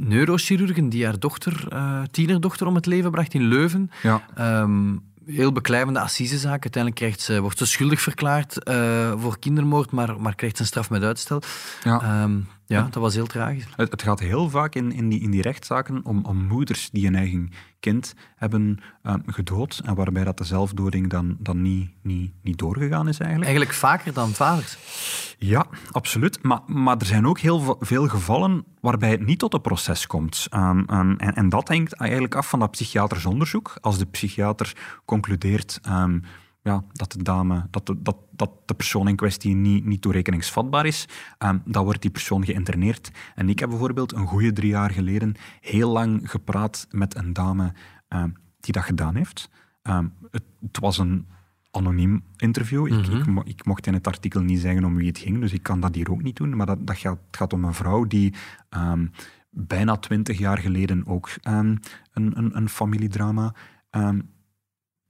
neurochirurgen 0.01 0.89
die 0.89 1.05
haar 1.05 1.19
dochter, 1.19 1.67
eh, 1.69 2.03
tienerdochter 2.11 2.67
om 2.67 2.75
het 2.75 2.87
leven 2.87 3.11
bracht 3.11 3.35
in 3.35 3.43
Leuven. 3.43 3.91
Ja. 4.03 4.23
Heel 5.27 5.53
beklijvende 5.53 6.01
assisezaak. 6.01 6.63
Uiteindelijk 6.63 6.95
krijgt 7.03 7.21
ze, 7.21 7.41
wordt 7.41 7.59
ze 7.59 7.67
schuldig 7.67 8.01
verklaard 8.01 8.63
eh, 8.63 9.13
voor 9.17 9.39
kindermoord, 9.39 9.91
maar, 9.91 10.21
maar 10.21 10.35
krijgt 10.35 10.57
ze 10.57 10.63
een 10.63 10.69
straf 10.69 10.91
met 10.91 11.03
uitstel. 11.03 11.43
Ja. 11.85 12.29
Ja, 12.73 12.83
dat 12.91 13.03
was 13.03 13.15
heel 13.15 13.27
tragisch. 13.27 13.67
Het, 13.77 13.91
het 13.91 14.03
gaat 14.03 14.21
heel 14.21 14.51
vaak 14.51 14.75
in, 14.75 14.93
in, 14.93 15.09
die, 15.09 15.21
in 15.21 15.31
die 15.31 15.43
rechtszaken 15.43 16.01
om, 16.05 16.25
om 16.25 16.37
moeders 16.47 16.91
die 16.91 17.07
een 17.07 17.15
eigen 17.15 17.51
kind 17.81 18.15
hebben 18.37 18.79
ehm, 19.03 19.19
gedood 19.27 19.81
en 19.85 19.95
waarbij 19.95 20.25
dat 20.25 20.39
de 20.39 20.45
zelfdoding 20.45 21.11
dan, 21.11 21.37
dan 21.39 21.63
niet, 21.63 21.91
niet, 22.03 22.33
niet 22.43 22.59
doorgegaan 22.59 23.09
is 23.09 23.19
eigenlijk. 23.19 23.51
Eigenlijk 23.51 23.79
vaker 23.79 24.13
dan 24.13 24.31
vaders. 24.31 24.77
Ja, 25.39 25.67
absoluut. 25.91 26.43
Maar, 26.43 26.61
maar 26.67 26.97
er 26.97 27.07
zijn 27.07 27.27
ook 27.27 27.39
heel 27.39 27.61
ve- 27.61 27.77
veel 27.81 28.09
gevallen 28.09 28.65
waarbij 28.81 29.11
het 29.11 29.27
niet 29.27 29.39
tot 29.39 29.55
een 29.55 29.61
proces 29.61 30.07
komt. 30.07 30.47
Ehm, 30.51 30.83
ehm, 30.87 31.15
en, 31.17 31.35
en 31.35 31.49
dat 31.49 31.69
hangt 31.69 31.95
eigenlijk 31.95 32.35
af 32.35 32.49
van 32.49 32.59
dat 32.59 32.71
psychiatrisch 32.71 33.27
onderzoek. 33.27 33.75
Als 33.81 33.99
de 33.99 34.07
psychiater 34.07 34.73
concludeert 35.05 35.79
ehm, 35.83 36.19
ja, 36.63 36.85
dat, 36.93 37.13
de 37.13 37.23
dame, 37.23 37.67
dat, 37.71 37.87
de, 37.87 38.03
dat, 38.03 38.17
dat 38.31 38.51
de 38.65 38.75
persoon 38.75 39.09
in 39.09 39.17
kwestie 39.17 39.55
niet, 39.55 39.85
niet 39.85 40.03
toerekeningsvatbaar 40.03 40.87
is, 40.87 41.09
ehm, 41.39 41.59
dan 41.65 41.85
wordt 41.85 42.03
die 42.03 42.11
persoon 42.11 42.45
geïnterneerd. 42.45 43.11
En 43.35 43.49
ik 43.49 43.59
heb 43.59 43.69
bijvoorbeeld 43.69 44.13
een 44.13 44.27
goede 44.27 44.53
drie 44.53 44.71
jaar 44.71 44.91
geleden 44.91 45.35
heel 45.61 45.91
lang 45.91 46.31
gepraat 46.31 46.87
met 46.91 47.17
een 47.17 47.33
dame 47.33 47.73
ehm, 48.09 48.31
die 48.61 48.73
dat 48.73 48.83
gedaan 48.83 49.15
heeft. 49.15 49.51
Ehm, 49.83 50.09
het, 50.31 50.43
het 50.61 50.79
was 50.79 50.99
een 50.99 51.27
anoniem 51.71 52.25
interview. 52.37 52.87
Ik, 52.87 53.07
ik, 53.07 53.27
mo- 53.27 53.43
ik 53.45 53.65
mocht 53.65 53.87
in 53.87 53.95
het 53.95 54.07
artikel 54.07 54.41
niet 54.41 54.61
zeggen 54.61 54.85
om 54.85 54.95
wie 54.95 55.09
het 55.09 55.19
ging, 55.19 55.41
dus 55.41 55.53
ik 55.53 55.63
kan 55.63 55.81
dat 55.81 55.95
hier 55.95 56.11
ook 56.11 56.23
niet 56.23 56.37
doen. 56.37 56.57
Maar 56.57 56.67
dat, 56.67 56.87
dat 56.87 56.99
gaat, 56.99 57.19
het 57.27 57.37
gaat 57.37 57.53
om 57.53 57.65
een 57.65 57.75
vrouw 57.75 58.05
die 58.05 58.35
bijna 59.51 59.97
twintig 59.97 60.39
jaar 60.39 60.59
geleden 60.59 61.07
ook 61.07 61.31
een, 61.43 61.83
een, 62.13 62.57
een 62.57 62.69
familiedrama 62.69 63.55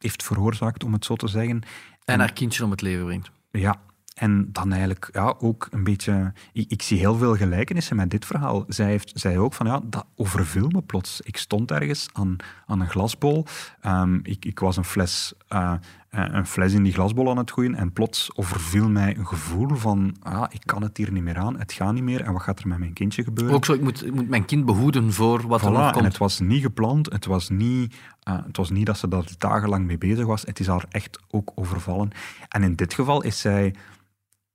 heeft 0.03 0.23
veroorzaakt, 0.23 0.85
om 0.85 0.93
het 0.93 1.05
zo 1.05 1.17
te 1.17 1.29
zeggen. 1.29 1.63
En 2.05 2.19
haar 2.19 2.33
kindje 2.33 2.65
om 2.65 2.71
het 2.71 2.81
leven 2.81 3.05
brengt. 3.05 3.31
Ja, 3.51 3.81
en 4.15 4.49
dan 4.53 4.73
eigenlijk 4.73 5.09
ja, 5.13 5.35
ook 5.39 5.69
een 5.71 5.85
beetje... 5.85 6.33
Ik, 6.53 6.71
ik 6.71 6.83
zie 6.83 6.99
heel 6.99 7.17
veel 7.17 7.37
gelijkenissen 7.37 7.97
met 7.97 8.11
dit 8.11 8.27
verhaal. 8.27 8.65
Zij 8.69 8.87
heeft, 8.87 9.11
zei 9.15 9.39
ook 9.39 9.55
van, 9.55 9.67
ja, 9.67 9.81
dat 9.85 10.07
overviel 10.17 10.69
me 10.69 10.83
plots. 10.83 11.21
Ik 11.21 11.37
stond 11.37 11.71
ergens 11.71 12.09
aan, 12.13 12.37
aan 12.67 12.81
een 12.81 12.91
glasbol. 12.91 13.47
Ehm, 13.81 14.19
ik, 14.23 14.45
ik 14.45 14.59
was 14.59 14.77
een 14.77 14.85
fles, 14.85 15.33
eh, 15.49 15.73
een 16.13 16.47
fles 16.47 16.73
in 16.73 16.83
die 16.83 16.93
glasbol 16.93 17.31
aan 17.31 17.37
het 17.37 17.53
gooien 17.53 17.75
en 17.75 17.93
plots 17.93 18.31
overviel 18.37 18.89
mij 18.89 19.17
een 19.17 19.27
gevoel 19.27 19.69
van, 19.69 20.17
ah, 20.23 20.45
ik 20.51 20.61
kan 20.65 20.83
het 20.83 20.97
hier 20.97 21.13
niet 21.13 21.23
meer 21.23 21.39
aan, 21.39 21.59
het 21.59 21.73
gaat 21.73 21.93
niet 21.93 22.03
meer 22.03 22.21
en 22.21 22.33
wat 22.33 22.43
gaat 22.43 22.61
er 22.61 22.69
met 22.69 22.79
mijn 22.79 22.93
kindje 22.93 23.25
gebeuren? 23.25 23.55
Ook 23.55 23.65
zo, 23.65 23.73
ik 23.73 23.81
moet, 23.81 24.07
ik 24.07 24.15
moet 24.15 24.29
mijn 24.29 24.45
kind 24.45 24.65
behoeden 24.65 25.13
voor 25.13 25.47
wat 25.47 25.63
er 25.65 25.71
nog 25.71 25.87
en 25.87 25.93
komt. 25.93 26.05
het 26.05 26.19
was 26.19 26.41
niet 26.41 26.63
gepland, 26.63 27.13
het 27.13 27.25
was 27.25 27.49
niet, 27.49 27.95
eh, 28.23 28.39
het 28.47 28.57
was 28.57 28.71
niet 28.71 28.87
dat 28.87 28.99
ze 28.99 29.09
daar 29.09 29.25
dagenlang 29.39 29.87
mee 29.87 29.99
bezig 29.99 30.27
was. 30.27 30.43
Het 30.43 30.61
is 30.61 30.67
haar 30.67 30.85
echt 30.89 31.19
ook 31.31 31.53
overvallen. 31.55 32.11
En 32.49 32.63
in 32.63 32.75
dit 32.75 32.95
geval 32.95 33.23
is 33.23 33.41
zij 33.41 33.75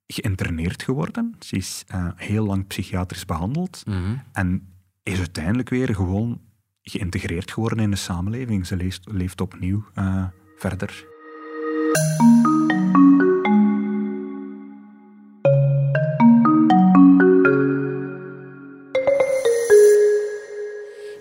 geïnterneerd 0.08 0.84
geworden. 0.84 1.36
Ze 1.40 1.56
is 1.56 1.84
eh, 1.88 2.08
heel 2.16 2.46
lang 2.46 2.68
psychiatrisch 2.68 3.26
behandeld 3.26 3.84
Mhm. 3.86 4.16
en 4.32 4.68
is 5.04 5.18
uiteindelijk 5.18 5.70
weer 5.70 5.96
gewoon 5.96 6.42
geïntegreerd 6.82 7.52
geworden 7.52 7.80
in 7.80 7.92
de 7.92 7.98
samenleving. 7.98 8.68
Ze 8.68 8.76
leeft, 8.76 9.12
leeft 9.12 9.42
opnieuw 9.42 9.84
eh, 9.94 10.24
verder. 10.58 11.06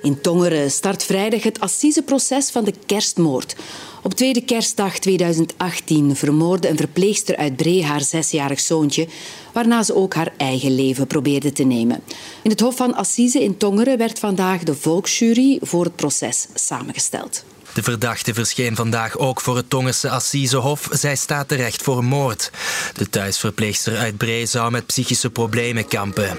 In 0.07 0.21
Tongeren 0.21 0.71
start 0.71 1.05
vrijdag 1.05 1.43
het 1.43 1.61
assiseproces 1.61 2.51
van 2.51 2.65
de 2.65 2.73
kerstmoord. 2.87 3.57
Op 4.03 4.15
tweede 4.15 4.41
kerstdag 4.41 4.99
2018 4.99 6.17
vermoordde 6.17 6.69
een 6.69 6.77
verpleegster 6.77 7.37
uit 7.37 7.57
Bree 7.57 7.85
haar 7.85 8.01
zesjarig 8.01 8.61
zoontje, 8.61 9.07
waarna 9.53 9.83
ze 9.83 9.95
ook 9.95 10.15
haar 10.15 10.33
eigen 10.37 10.75
leven 10.75 11.07
probeerde 11.07 11.53
te 11.53 11.65
nemen. 11.65 12.03
In 12.43 12.51
het 12.51 12.61
Hof 12.61 12.77
van 12.77 12.95
Assise 12.95 13.43
in 13.43 13.57
Tongeren 13.57 13.99
werd 13.99 14.19
vandaag 14.19 14.63
de 14.63 14.75
volksjury 14.75 15.59
voor 15.63 15.85
het 15.85 15.97
proces 15.97 16.47
samengesteld. 16.55 17.45
De 17.77 17.83
verdachte 17.83 18.35
verscheen 18.35 18.77
vandaag 18.77 19.17
ook 19.17 19.41
voor 19.41 19.57
het 19.57 19.71
Tongerse 19.71 20.11
Assisehof. 20.11 20.89
Zij 20.91 21.17
staat 21.17 21.49
terecht 21.49 21.83
voor 21.83 22.05
moord. 22.05 22.51
De 22.95 23.09
thuisverpleegster 23.09 23.97
uit 23.97 24.17
Bree 24.17 24.47
zou 24.47 24.71
met 24.71 24.87
psychische 24.87 25.31
problemen 25.31 25.89
kampen. 25.89 26.39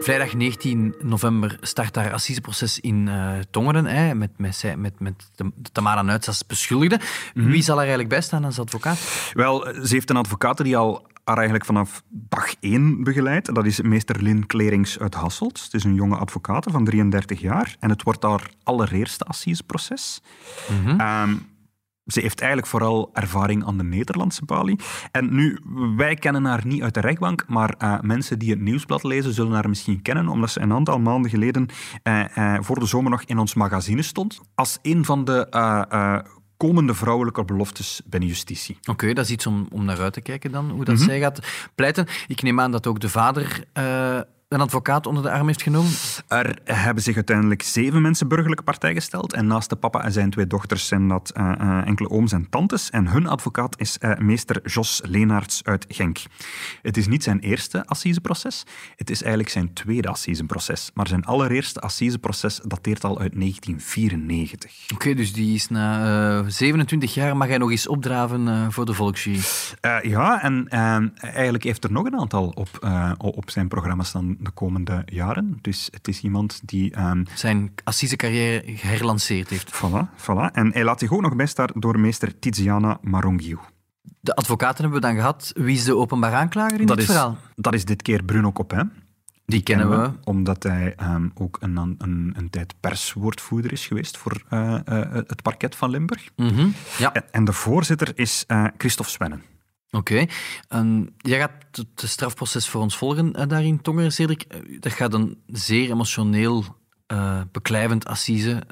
Vrijdag 0.00 0.34
19 0.34 0.94
november 1.02 1.56
start 1.60 1.96
haar 1.96 2.12
assiseproces 2.12 2.80
in 2.80 3.08
eh, 3.08 3.32
Tongeren, 3.50 3.86
hè, 3.86 4.14
met, 4.14 4.30
met, 4.36 4.56
zij- 4.56 4.76
met, 4.76 5.00
met 5.00 5.14
de, 5.34 5.50
de 5.56 5.70
Tamara 5.72 6.02
Nuits 6.02 6.26
als 6.28 6.46
beschuldigde. 6.46 7.00
Mhm. 7.34 7.50
Wie 7.50 7.62
zal 7.62 7.74
er 7.74 7.80
eigenlijk 7.80 8.08
bij 8.08 8.20
staan 8.20 8.44
als 8.44 8.58
advocaat? 8.58 8.98
Wel, 9.32 9.60
ze 9.84 9.94
heeft 9.94 10.10
een 10.10 10.16
advocaat 10.16 10.64
die 10.64 10.76
al 10.76 11.06
haar 11.24 11.36
eigenlijk 11.36 11.66
vanaf 11.66 12.02
dag 12.08 12.54
één 12.60 13.04
begeleid. 13.04 13.54
Dat 13.54 13.66
is 13.66 13.80
meester 13.80 14.22
Lin 14.22 14.46
Klerings 14.46 14.98
uit 14.98 15.14
Hasselt. 15.14 15.62
Het 15.62 15.74
is 15.74 15.84
een 15.84 15.94
jonge 15.94 16.16
advocaat 16.16 16.66
van 16.70 16.84
33 16.84 17.40
jaar. 17.40 17.76
En 17.78 17.90
het 17.90 18.02
wordt 18.02 18.22
haar 18.22 18.50
allereerste 18.62 19.24
assiseproces. 19.24 20.22
Mm 20.86 21.50
ze 22.06 22.20
heeft 22.20 22.40
eigenlijk 22.40 22.70
vooral 22.70 23.10
ervaring 23.12 23.64
aan 23.64 23.78
de 23.78 23.84
Nederlandse 23.84 24.44
balie. 24.44 24.78
En 25.10 25.34
nu, 25.34 25.58
wij 25.96 26.14
kennen 26.14 26.44
haar 26.44 26.66
niet 26.66 26.82
uit 26.82 26.94
de 26.94 27.00
rechtbank, 27.00 27.44
maar 27.48 27.74
uh, 27.78 28.00
mensen 28.00 28.38
die 28.38 28.50
het 28.50 28.60
nieuwsblad 28.60 29.02
lezen 29.02 29.32
zullen 29.32 29.52
haar 29.52 29.68
misschien 29.68 30.02
kennen, 30.02 30.28
omdat 30.28 30.50
ze 30.50 30.60
een 30.60 30.72
aantal 30.72 30.98
maanden 30.98 31.30
geleden 31.30 31.66
uh, 32.02 32.24
uh, 32.38 32.56
voor 32.60 32.78
de 32.78 32.86
zomer 32.86 33.10
nog 33.10 33.22
in 33.22 33.38
ons 33.38 33.54
magazine 33.54 34.02
stond. 34.02 34.40
Als 34.54 34.78
een 34.82 35.04
van 35.04 35.24
de 35.24 35.46
komende 36.66 36.94
vrouwelijke 36.94 37.44
beloftes 37.44 38.00
binnen 38.04 38.28
justitie. 38.28 38.78
Oké, 38.90 39.12
dat 39.12 39.24
is 39.24 39.30
iets 39.30 39.46
om, 39.46 39.66
om 39.70 39.84
naar 39.84 40.00
uit 40.00 40.12
te 40.12 40.20
kijken 40.20 40.52
dan, 40.52 40.70
hoe 40.70 40.84
dat 40.84 40.94
mm 40.94 41.00
-hmm. 41.00 41.08
zij 41.08 41.20
gaat 41.20 41.38
pleiten. 41.74 42.06
Ik 42.26 42.42
neem 42.42 42.60
aan 42.60 42.70
dat 42.70 42.86
ook 42.86 43.00
de 43.00 43.08
vader 43.08 43.64
een 44.52 44.60
advocaat 44.60 45.06
onder 45.06 45.22
de 45.22 45.30
arm 45.30 45.46
heeft 45.46 45.62
genomen? 45.62 45.90
Er 46.28 46.58
hebben 46.64 47.02
zich 47.02 47.14
uiteindelijk 47.14 47.62
zeven 47.62 48.02
mensen 48.02 48.28
burgerlijke 48.28 48.62
partij 48.62 48.94
gesteld. 48.94 49.32
En 49.32 49.46
naast 49.46 49.68
de 49.68 49.76
papa 49.76 50.04
en 50.04 50.12
zijn 50.12 50.30
twee 50.30 50.46
dochters 50.46 50.86
zijn 50.86 51.08
dat 51.08 51.32
uh, 51.36 51.52
uh, 51.60 51.86
enkele 51.86 52.10
ooms 52.10 52.32
en 52.32 52.46
tantes. 52.50 52.90
En 52.90 53.08
hun 53.08 53.26
advocaat 53.26 53.80
is 53.80 53.98
uh, 54.00 54.18
meester 54.18 54.60
Jos 54.70 55.00
Leenaerts 55.04 55.64
uit 55.64 55.84
Genk. 55.88 56.18
Het 56.82 56.96
is 56.96 57.06
niet 57.06 57.22
zijn 57.22 57.38
eerste 57.38 57.86
assiseproces. 57.86 58.64
Het 58.96 59.10
is 59.10 59.20
eigenlijk 59.20 59.52
zijn 59.52 59.72
tweede 59.72 60.08
assiseproces. 60.08 60.90
Maar 60.94 61.08
zijn 61.08 61.24
allereerste 61.24 61.80
assiseproces 61.80 62.60
dateert 62.64 63.04
al 63.04 63.18
uit 63.18 63.32
1994. 63.32 64.70
Oké, 64.84 64.94
okay, 64.94 65.14
dus 65.14 65.32
die 65.32 65.54
is 65.54 65.68
na 65.68 66.44
27 66.48 67.14
jaar 67.14 67.36
mag 67.36 67.48
hij 67.48 67.58
nog 67.58 67.70
eens 67.70 67.88
opdraven 67.88 68.72
voor 68.72 68.86
de 68.86 68.94
volksjury? 68.94 69.40
ja, 70.02 70.42
en 70.42 70.68
eigenlijk 71.20 71.64
heeft 71.64 71.84
er 71.84 71.92
nog 71.92 72.06
een 72.06 72.18
aantal 72.18 72.48
op, 72.54 72.68
op 73.18 73.50
zijn 73.50 73.68
programma 73.68 74.02
staan 74.02 74.36
de 74.44 74.50
komende 74.50 75.02
jaren. 75.06 75.58
Dus 75.60 75.88
het 75.90 76.08
is 76.08 76.20
iemand 76.20 76.60
die... 76.64 76.98
Um, 76.98 77.26
Zijn 77.34 77.72
assise-carrière 77.84 78.62
herlanceerd 78.66 79.48
heeft. 79.48 79.72
Voilà, 79.74 80.20
voilà. 80.20 80.52
En 80.52 80.72
hij 80.72 80.84
laat 80.84 81.00
zich 81.00 81.12
ook 81.12 81.20
nog 81.20 81.36
bijstaan 81.36 81.68
door 81.74 82.00
meester 82.00 82.38
Tiziana 82.38 82.98
Marongiu. 83.02 83.58
De 84.20 84.34
advocaten 84.34 84.82
hebben 84.82 85.00
we 85.00 85.06
dan 85.06 85.16
gehad. 85.16 85.52
Wie 85.54 85.76
is 85.76 85.84
de 85.84 85.96
openbaar 85.96 86.32
aanklager 86.34 86.80
in 86.80 86.86
dat 86.86 86.96
dit 86.96 87.08
is, 87.08 87.12
verhaal? 87.12 87.36
Dat 87.54 87.74
is 87.74 87.84
dit 87.84 88.02
keer 88.02 88.22
Bruno 88.22 88.52
Copin. 88.52 88.92
Die 89.46 89.62
kennen 89.62 89.90
we. 89.90 90.10
Omdat 90.24 90.62
hij 90.62 90.94
um, 91.02 91.32
ook 91.34 91.56
een, 91.60 91.76
een, 91.76 92.32
een, 92.36 92.50
tijd 92.50 92.74
perswoordvoerder 92.80 93.72
is 93.72 93.86
geweest 93.86 94.16
voor 94.16 94.42
uh, 94.50 94.78
uh, 94.88 95.00
het 95.12 95.42
parket 95.42 95.76
van 95.76 95.90
Limburg. 95.90 96.28
Mm 96.36 96.48
-hmm. 96.48 96.74
ja. 96.98 97.12
en, 97.12 97.24
en, 97.30 97.44
de 97.44 97.52
voorzitter 97.52 98.12
is 98.14 98.44
uh, 98.48 98.64
Christophe 98.76 99.12
Svennen. 99.12 99.42
Oké. 99.96 100.26
Okay. 100.68 101.08
jij 101.16 101.38
gaat 101.38 101.50
het 101.72 102.10
strafproces 102.10 102.68
voor 102.68 102.80
ons 102.80 102.96
volgen 102.96 103.32
uh, 103.38 103.46
daarin, 103.48 103.82
Tonger, 103.82 104.12
Cedric. 104.12 104.46
Dat 104.80 104.92
gaat 104.92 105.14
een 105.14 105.42
zeer 105.46 105.90
emotioneel, 105.90 106.64
uh, 107.12 107.40
beklijvend 107.52 108.06
assise 108.06 108.62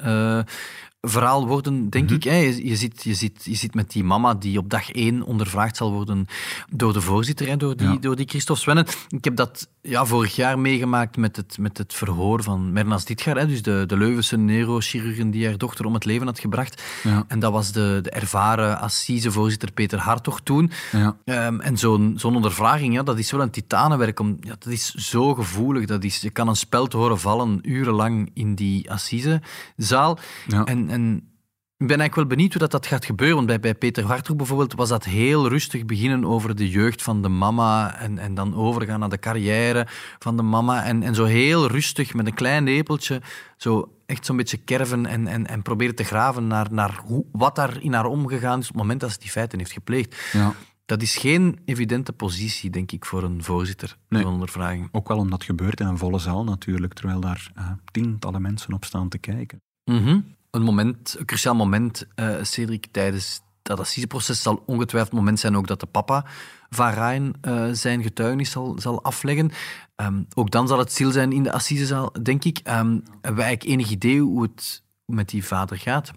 verhaal 1.01 1.47
worden, 1.47 1.89
denk 1.89 2.03
mm 2.03 2.09
-hmm. 2.09 2.17
ik. 2.17 2.23
Hè. 2.23 2.37
Je, 2.69 2.75
zit, 2.75 3.03
je, 3.03 3.13
zit, 3.13 3.45
je 3.45 3.55
zit 3.55 3.73
met 3.73 3.91
die 3.91 4.03
mama 4.03 4.33
die 4.33 4.57
op 4.57 4.69
dag 4.69 4.91
één 4.91 5.23
ondervraagd 5.23 5.77
zal 5.77 5.91
worden 5.91 6.25
door 6.69 6.93
de 6.93 7.01
voorzitter, 7.01 7.57
door, 7.57 7.75
die, 7.75 7.87
ja. 7.87 7.95
door 7.95 8.15
die 8.15 8.27
Christophe 8.29 8.61
Svennen. 8.61 8.85
Ik 9.09 9.23
heb 9.23 9.35
dat 9.35 9.69
ja, 9.81 10.05
vorig 10.05 10.35
jaar 10.35 10.59
meegemaakt 10.59 11.17
met 11.17 11.35
het, 11.35 11.57
met 11.57 11.77
het 11.77 11.93
verhoor 11.93 12.43
van 12.43 12.73
Mernas 12.73 13.05
hè, 13.15 13.47
dus 13.47 13.61
de, 13.61 13.83
de 13.87 13.97
Leuvense 13.97 14.37
neurochirurgen 14.37 15.31
die 15.31 15.45
haar 15.45 15.57
dochter 15.57 15.85
om 15.85 15.93
het 15.93 16.05
leven 16.05 16.25
had 16.25 16.39
gebracht. 16.39 16.83
Ja. 17.03 17.23
En 17.27 17.39
dat 17.39 17.51
was 17.51 17.71
de, 17.71 17.99
de 18.01 18.09
ervaren 18.09 18.79
assisevoorzitter 18.79 19.71
Peter 19.71 19.99
Hartog 19.99 20.41
toen. 20.41 20.71
Ja. 20.91 21.17
Um, 21.47 21.61
en 21.61 21.77
zo'n 21.77 22.13
zo'n 22.17 22.35
ondervraging, 22.35 22.93
ja, 22.93 23.03
dat 23.03 23.19
is 23.19 23.31
wel 23.31 23.41
een 23.41 23.49
titanenwerk. 23.49 24.19
Om, 24.19 24.37
ja, 24.39 24.55
dat 24.59 24.73
is 24.73 24.93
zo 24.93 25.33
gevoelig. 25.33 25.85
Dat 25.85 26.03
is, 26.03 26.21
je 26.21 26.29
kan 26.29 26.47
een 26.47 26.55
spel 26.55 26.87
te 26.87 26.97
horen 26.97 27.19
vallen 27.19 27.59
urenlang 27.61 28.31
in 28.33 28.55
die 28.55 28.91
assisezaal. 28.91 30.19
Ja. 30.47 30.63
En, 30.63 30.89
en 30.91 31.31
ik 31.77 31.87
ben 31.87 31.99
eigenlijk 31.99 32.15
wel 32.15 32.37
benieuwd 32.37 32.51
hoe 32.51 32.61
dat, 32.61 32.71
dat 32.71 32.85
gaat 32.85 33.05
gebeuren. 33.05 33.35
Want 33.35 33.47
bij, 33.47 33.59
bij 33.59 33.75
Peter 33.75 34.03
Hartog 34.03 34.35
bijvoorbeeld 34.35 34.73
was 34.73 34.89
dat 34.89 35.05
heel 35.05 35.47
rustig 35.47 35.85
beginnen 35.85 36.25
over 36.25 36.55
de 36.55 36.69
jeugd 36.69 37.01
van 37.01 37.21
de 37.21 37.29
mama 37.29 37.95
en, 37.95 38.17
en 38.17 38.33
dan 38.33 38.55
overgaan 38.55 38.99
naar 38.99 39.09
de 39.09 39.19
carrière 39.19 39.87
van 40.19 40.37
de 40.37 40.43
mama. 40.43 40.83
En, 40.83 41.03
en 41.03 41.15
zo 41.15 41.23
heel 41.23 41.67
rustig 41.67 42.13
met 42.13 42.27
een 42.27 42.33
klein 42.33 42.63
lepeltje 42.63 43.21
zo 43.57 43.95
echt 44.05 44.25
zo'n 44.25 44.37
beetje 44.37 44.57
kerven 44.57 45.05
en, 45.05 45.27
en, 45.27 45.47
en 45.47 45.61
proberen 45.61 45.95
te 45.95 46.03
graven 46.03 46.47
naar, 46.47 46.67
naar 46.71 47.01
hoe, 47.05 47.25
wat 47.31 47.55
daar 47.55 47.81
in 47.81 47.93
haar 47.93 48.05
omgegaan 48.05 48.59
is 48.59 48.67
op 48.67 48.73
het 48.73 48.81
moment 48.81 48.99
dat 48.99 49.11
ze 49.11 49.19
die 49.19 49.29
feiten 49.29 49.59
heeft 49.59 49.71
gepleegd. 49.71 50.29
Ja. 50.31 50.53
Dat 50.85 51.01
is 51.01 51.17
geen 51.17 51.59
evidente 51.65 52.13
positie, 52.13 52.69
denk 52.69 52.91
ik, 52.91 53.05
voor 53.05 53.23
een 53.23 53.43
voorzitter 53.43 53.97
Nee. 54.09 54.27
ondervraging. 54.27 54.89
Ook 54.91 55.07
wel 55.07 55.17
omdat 55.17 55.39
het 55.39 55.49
gebeurt 55.49 55.79
in 55.79 55.85
een 55.85 55.97
volle 55.97 56.19
zaal 56.19 56.43
natuurlijk, 56.43 56.93
terwijl 56.93 57.19
daar 57.19 57.51
uh, 57.57 57.71
tientallen 57.91 58.41
mensen 58.41 58.73
op 58.73 58.85
staan 58.85 59.09
te 59.09 59.17
kijken. 59.17 59.61
Mhm. 59.85 60.19
Een 60.51 60.61
moment, 60.61 61.15
een 61.19 61.25
cruciaal 61.25 61.55
moment, 61.55 62.07
uh, 62.15 62.35
Cedric, 62.41 62.87
tijdens 62.91 63.41
dat 63.61 63.79
assiseproces 63.79 64.41
zal 64.41 64.63
ongetwijfeld 64.65 65.11
het 65.11 65.19
moment 65.19 65.39
zijn 65.39 65.57
ook 65.57 65.67
dat 65.67 65.79
de 65.79 65.85
papa 65.85 66.25
van 66.69 66.89
Ryan 66.89 67.35
uh, 67.47 67.69
zijn 67.71 68.03
getuigenis 68.03 68.51
zal, 68.51 68.75
zal 68.79 69.03
afleggen. 69.03 69.51
Um, 69.95 70.27
ook 70.33 70.51
dan 70.51 70.67
zal 70.67 70.79
het 70.79 70.91
stil 70.91 71.11
zijn 71.11 71.31
in 71.31 71.43
de 71.43 71.51
assisezaal, 71.51 72.13
denk 72.23 72.43
ik. 72.43 72.57
Um, 72.57 73.03
hebben 73.21 73.35
wij 73.35 73.45
eigenlijk 73.45 73.63
enig 73.63 73.89
idee 73.89 74.21
hoe 74.21 74.41
het 74.41 74.83
met 75.05 75.29
die 75.29 75.45
vader 75.45 75.77
gaat? 75.77 76.11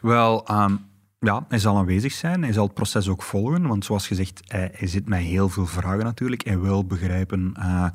Wel, 0.00 0.50
um, 0.50 0.86
ja, 1.18 1.44
hij 1.48 1.58
zal 1.58 1.76
aanwezig 1.76 2.12
zijn. 2.12 2.42
Hij 2.42 2.52
zal 2.52 2.64
het 2.64 2.74
proces 2.74 3.08
ook 3.08 3.22
volgen. 3.22 3.66
Want 3.66 3.84
zoals 3.84 4.06
gezegd, 4.06 4.40
hij, 4.44 4.70
hij 4.74 4.88
zit 4.88 5.08
met 5.08 5.20
heel 5.20 5.48
veel 5.48 5.66
vragen 5.66 6.04
natuurlijk. 6.04 6.44
Hij 6.44 6.58
wil 6.58 6.86
begrijpen 6.86 7.54
uh, 7.58 7.86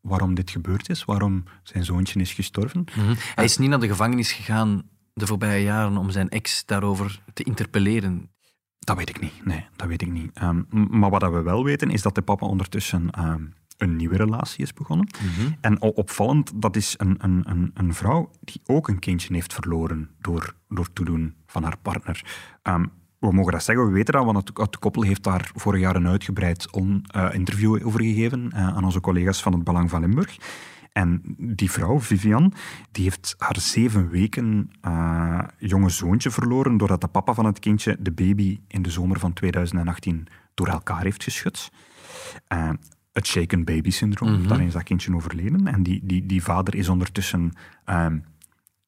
waarom 0.00 0.34
dit 0.34 0.50
gebeurd 0.50 0.88
is, 0.88 1.04
waarom 1.04 1.44
zijn 1.62 1.84
zoontje 1.84 2.20
is 2.20 2.32
gestorven. 2.32 2.84
Mm 2.96 3.04
-hmm. 3.04 3.14
Hij 3.34 3.44
is 3.44 3.58
niet 3.58 3.68
naar 3.70 3.80
de 3.80 3.88
gevangenis 3.88 4.32
gegaan 4.32 4.82
de 5.14 5.26
voorbije 5.26 5.62
jaren 5.62 5.96
om 5.96 6.10
zijn 6.10 6.28
ex 6.28 6.64
daarover 6.64 7.22
te 7.32 7.42
interpelleren. 7.42 8.30
Dat 8.78 8.96
weet 8.96 9.08
ik 9.08 9.20
niet. 9.20 9.44
Nee, 9.44 9.66
dat 9.76 9.88
weet 9.88 10.02
ik 10.02 10.12
niet. 10.12 10.42
Um, 10.42 10.66
maar 10.90 11.10
wat 11.10 11.22
we 11.22 11.42
wel 11.42 11.64
weten 11.64 11.90
is 11.90 12.02
dat 12.02 12.14
de 12.14 12.22
papa 12.22 12.46
ondertussen 12.46 13.10
um, 13.18 13.54
een 13.76 13.96
nieuwe 13.96 14.16
relatie 14.16 14.62
is 14.62 14.72
begonnen. 14.72 15.08
Mhm. 15.12 15.24
Mm 15.24 15.46
-hmm. 15.46 15.56
En 15.60 15.82
opvallend, 15.82 16.52
dat 16.54 16.76
is 16.76 16.94
een, 16.96 17.16
een, 17.18 17.42
een, 17.44 17.70
een, 17.74 17.94
vrouw 17.94 18.30
die 18.40 18.60
ook 18.66 18.88
een 18.88 18.98
kindje 18.98 19.34
heeft 19.34 19.52
verloren 19.52 20.10
door, 20.20 20.54
door 20.68 20.92
toedoen 20.92 21.34
van 21.46 21.62
haar 21.62 21.78
partner. 21.78 22.24
Um, 22.62 22.90
we 23.18 23.32
mogen 23.32 23.52
dat 23.52 23.62
zeggen, 23.62 23.86
we 23.86 23.92
weten 23.92 24.14
dat, 24.14 24.24
want 24.24 24.36
het, 24.36 24.58
het 24.58 24.78
koppel 24.78 25.02
heeft 25.02 25.22
daar 25.22 25.50
vorig 25.54 25.80
jaar 25.80 25.96
een 25.96 26.08
uitgebreid 26.08 26.72
on, 26.72 27.04
uh, 27.16 27.28
interview 27.32 27.86
over 27.86 28.00
gegeven 28.00 28.50
uh, 28.54 28.66
aan 28.68 28.84
onze 28.84 29.00
collega's 29.00 29.42
van 29.42 29.52
het 29.52 29.64
Belang 29.64 29.90
van 29.90 30.00
Limburg. 30.00 30.36
En 30.94 31.22
die 31.38 31.70
vrouw, 31.70 32.00
Vivian, 32.00 32.52
die 32.90 33.04
heeft 33.04 33.34
haar 33.38 33.60
zeven 33.60 34.08
weken 34.08 34.70
uh, 34.86 35.38
jonge 35.58 35.88
zoontje 35.88 36.30
verloren 36.30 36.76
doordat 36.76 37.00
de 37.00 37.06
papa 37.06 37.34
van 37.34 37.44
het 37.44 37.58
kindje 37.58 37.96
de 38.00 38.12
baby 38.12 38.60
in 38.68 38.82
de 38.82 38.90
zomer 38.90 39.18
van 39.18 39.32
2018 39.32 40.26
door 40.54 40.66
elkaar 40.66 41.02
heeft 41.02 41.22
geschud. 41.22 41.70
Uh, 42.52 42.70
het 43.12 43.26
shaken 43.26 43.64
baby 43.64 43.90
syndroom, 43.90 44.30
mm 44.30 44.38
-hmm. 44.38 44.48
daarin 44.48 44.66
is 44.66 44.72
dat 44.72 44.82
kindje 44.82 45.14
overleden. 45.14 45.66
En 45.66 45.82
die, 45.82 46.00
die, 46.04 46.26
die 46.26 46.42
vader 46.42 46.74
is 46.74 46.88
ondertussen 46.88 47.52
uh, 47.86 48.06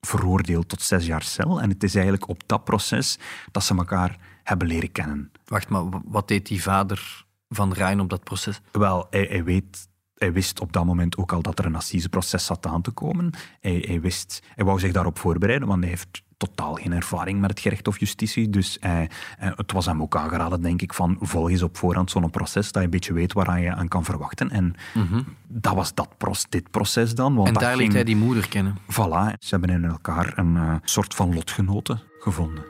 veroordeeld 0.00 0.68
tot 0.68 0.82
zes 0.82 1.06
jaar 1.06 1.22
cel. 1.22 1.60
En 1.60 1.70
het 1.70 1.82
is 1.82 1.94
eigenlijk 1.94 2.28
op 2.28 2.42
dat 2.46 2.64
proces 2.64 3.18
dat 3.50 3.64
ze 3.64 3.76
elkaar 3.76 4.16
hebben 4.42 4.68
leren 4.68 4.92
kennen. 4.92 5.32
Wacht, 5.44 5.68
maar 5.68 5.84
wat 6.04 6.28
deed 6.28 6.46
die 6.46 6.62
vader 6.62 7.24
van 7.48 7.72
Rijn 7.72 8.00
op 8.00 8.10
dat 8.10 8.24
proces? 8.24 8.60
Wel, 8.72 9.06
hij, 9.10 9.26
hij 9.30 9.44
weet 9.44 9.88
hij 10.18 10.32
wist 10.32 10.60
op 10.60 10.72
dat 10.72 10.84
moment 10.84 11.16
ook 11.16 11.32
al 11.32 11.42
dat 11.42 11.58
er 11.58 11.64
een 11.64 11.76
assiseproces 11.76 12.46
zat 12.46 12.66
aan 12.66 12.82
te 12.82 12.90
komen. 12.90 13.30
Hij, 13.60 13.84
hij, 13.86 14.00
wist, 14.00 14.42
hij 14.54 14.64
wou 14.64 14.78
zich 14.78 14.92
daarop 14.92 15.18
voorbereiden, 15.18 15.68
want 15.68 15.80
hij 15.80 15.88
heeft 15.88 16.24
totaal 16.36 16.74
geen 16.74 16.92
ervaring 16.92 17.40
met 17.40 17.50
het 17.50 17.60
gerecht 17.60 17.88
of 17.88 17.98
justitie. 17.98 18.50
Dus 18.50 18.76
hij, 18.80 19.10
het 19.38 19.72
was 19.72 19.86
hem 19.86 20.02
ook 20.02 20.16
aangeraden, 20.16 20.62
denk 20.62 20.82
ik, 20.82 20.94
van 20.94 21.16
volg 21.20 21.50
eens 21.50 21.62
op 21.62 21.76
voorhand 21.76 22.10
zo'n 22.10 22.30
proces, 22.30 22.64
dat 22.64 22.74
je 22.74 22.80
een 22.80 22.90
beetje 22.90 23.12
weet 23.12 23.32
waar 23.32 23.60
je 23.60 23.74
aan 23.74 23.88
kan 23.88 24.04
verwachten. 24.04 24.50
En 24.50 24.74
mm 24.94 25.06
-hmm. 25.06 25.24
dat 25.46 25.74
was 25.74 25.94
dat 25.94 26.08
dit 26.48 26.70
proces 26.70 27.14
dan. 27.14 27.34
Want 27.34 27.48
en 27.48 27.54
daar 27.54 27.70
ging, 27.70 27.82
liet 27.82 27.92
hij 27.92 28.04
die 28.04 28.16
moeder 28.16 28.48
kennen. 28.48 28.78
Voilà, 28.78 29.38
ze 29.38 29.48
hebben 29.48 29.70
in 29.70 29.84
elkaar 29.84 30.32
een 30.38 30.54
uh, 30.54 30.74
soort 30.82 31.14
van 31.14 31.34
lotgenoten 31.34 32.02
gevonden. 32.18 32.64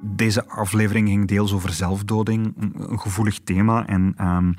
Deze 0.00 0.46
aflevering 0.46 1.08
ging 1.08 1.28
deels 1.28 1.52
over 1.52 1.72
zelfdoding, 1.72 2.54
een 2.74 3.00
gevoelig 3.00 3.38
thema. 3.38 3.86
En 3.86 4.14
um, 4.20 4.54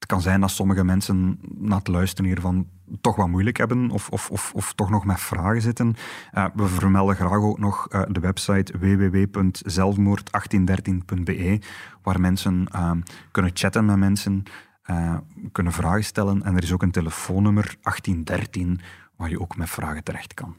het 0.00 0.08
kan 0.08 0.20
zijn 0.20 0.40
dat 0.40 0.50
sommige 0.50 0.84
mensen 0.84 1.38
na 1.58 1.76
het 1.76 1.88
luisteren 1.88 2.30
hiervan 2.30 2.68
toch 3.00 3.16
wat 3.16 3.28
moeilijk 3.28 3.56
hebben 3.56 3.90
of, 3.90 4.08
of, 4.08 4.30
of, 4.30 4.52
of 4.54 4.72
toch 4.72 4.90
nog 4.90 5.04
met 5.04 5.20
vragen 5.20 5.62
zitten. 5.62 5.94
Uh, 6.34 6.46
we 6.54 6.66
vermelden 6.66 7.16
graag 7.16 7.32
ook 7.32 7.58
nog 7.58 7.92
uh, 7.92 8.02
de 8.08 8.20
website 8.20 8.78
www.zelfmoord1813.be, 8.78 11.60
waar 12.02 12.20
mensen 12.20 12.66
uh, 12.74 12.90
kunnen 13.30 13.50
chatten 13.54 13.84
met 13.84 13.96
mensen, 13.96 14.42
uh, 14.90 15.16
kunnen 15.52 15.72
vragen 15.72 16.04
stellen. 16.04 16.42
En 16.42 16.56
er 16.56 16.62
is 16.62 16.72
ook 16.72 16.82
een 16.82 16.90
telefoonnummer 16.90 17.64
1813 17.64 18.80
waar 19.16 19.30
je 19.30 19.40
ook 19.40 19.56
met 19.56 19.70
vragen 19.70 20.04
terecht 20.04 20.34
kan. 20.34 20.56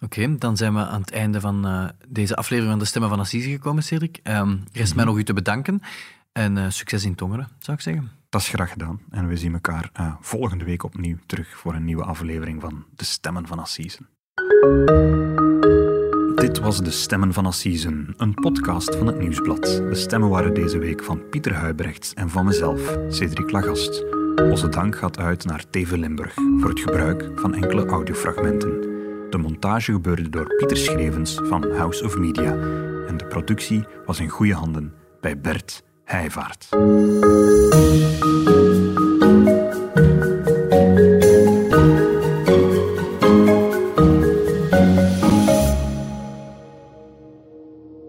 Oké, 0.00 0.38
dan 0.38 0.56
zijn 0.56 0.74
we 0.74 0.80
aan 0.80 1.00
het 1.00 1.12
einde 1.12 1.40
van 1.40 1.66
uh, 1.66 1.88
deze 2.08 2.36
aflevering 2.36 2.72
van 2.72 2.82
de 2.82 2.88
Stemmen 2.88 3.10
van 3.10 3.20
Assise 3.20 3.50
gekomen, 3.50 3.82
Cedric. 3.82 4.20
Um, 4.22 4.64
rest 4.72 4.94
mij 4.94 5.04
nog 5.04 5.16
u 5.16 5.24
te 5.24 5.32
bedanken 5.32 5.80
en 6.32 6.56
uh, 6.56 6.64
succes 6.68 7.04
in 7.04 7.14
Tongeren, 7.14 7.48
zou 7.58 7.76
ik 7.76 7.82
zeggen. 7.82 8.10
Dat 8.28 8.40
is 8.40 8.48
graag 8.48 8.70
gedaan. 8.70 9.00
En 9.10 9.28
we 9.28 9.36
zien 9.36 9.52
elkaar 9.52 9.90
uh, 10.00 10.14
volgende 10.20 10.64
week 10.64 10.82
opnieuw 10.82 11.16
terug 11.26 11.56
voor 11.56 11.74
een 11.74 11.84
nieuwe 11.84 12.04
aflevering 12.04 12.60
van 12.60 12.84
De 12.96 13.04
Stemmen 13.04 13.46
van 13.46 13.58
Assise. 13.58 13.98
Dit 16.34 16.58
was 16.58 16.82
De 16.82 16.90
Stemmen 16.90 17.32
van 17.32 17.46
Assisen, 17.46 18.14
een 18.16 18.34
podcast 18.34 18.96
van 18.96 19.06
het 19.06 19.18
Nieuwsblad. 19.18 19.62
De 19.62 19.94
stemmen 19.94 20.28
waren 20.28 20.54
deze 20.54 20.78
week 20.78 21.04
van 21.04 21.28
Pieter 21.30 21.54
Huibrechts 21.54 22.14
en 22.14 22.30
van 22.30 22.44
mezelf, 22.44 22.96
Cedric 23.08 23.50
Lagast. 23.50 24.04
Onze 24.36 24.68
dank 24.68 24.96
gaat 24.96 25.18
uit 25.18 25.44
naar 25.44 25.64
TV 25.70 25.90
Limburg 25.90 26.34
voor 26.34 26.68
het 26.68 26.80
gebruik 26.80 27.30
van 27.34 27.54
enkele 27.54 27.86
audiofragmenten. 27.86 28.93
De 29.34 29.40
montage 29.40 29.92
gebeurde 29.92 30.28
door 30.28 30.54
Pieter 30.56 30.76
Schrevens 30.76 31.40
van 31.42 31.70
House 31.72 32.04
of 32.04 32.16
Media 32.16 32.52
en 33.06 33.16
de 33.16 33.26
productie 33.28 33.84
was 34.06 34.20
in 34.20 34.28
goede 34.28 34.54
handen 34.54 34.94
bij 35.20 35.40
Bert 35.40 35.82
Heijvaart. 36.04 36.68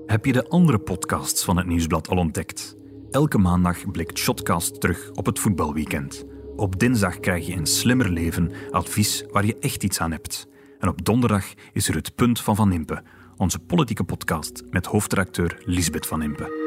Heb 0.05 0.25
je 0.25 0.33
de 0.33 0.45
andere 0.49 0.79
podcasts 0.79 1.43
van 1.43 1.57
het 1.57 1.65
Nieuwsblad 1.65 2.09
al 2.09 2.17
ontdekt? 2.17 2.75
Elke 3.11 3.37
maandag 3.37 3.91
blikt 3.91 4.17
Shotcast 4.17 4.81
terug 4.81 5.11
op 5.13 5.25
het 5.25 5.39
voetbalweekend. 5.39 6.25
Op 6.55 6.79
dinsdag 6.79 7.19
krijg 7.19 7.47
je 7.47 7.53
een 7.53 7.67
slimmer 7.67 8.09
leven, 8.09 8.51
advies 8.71 9.25
waar 9.31 9.45
je 9.45 9.57
echt 9.59 9.83
iets 9.83 9.99
aan 9.99 10.11
hebt. 10.11 10.47
En 10.85 10.91
op 10.91 11.05
donderdag 11.05 11.45
is 11.73 11.87
er 11.87 11.95
het 11.95 12.15
Punt 12.15 12.41
van 12.41 12.55
Van 12.55 12.71
Impe, 12.71 13.03
onze 13.37 13.59
politieke 13.59 14.03
podcast 14.03 14.63
met 14.69 14.85
hoofdredacteur 14.85 15.61
Lisbeth 15.65 16.07
Van 16.07 16.21
Impe. 16.21 16.63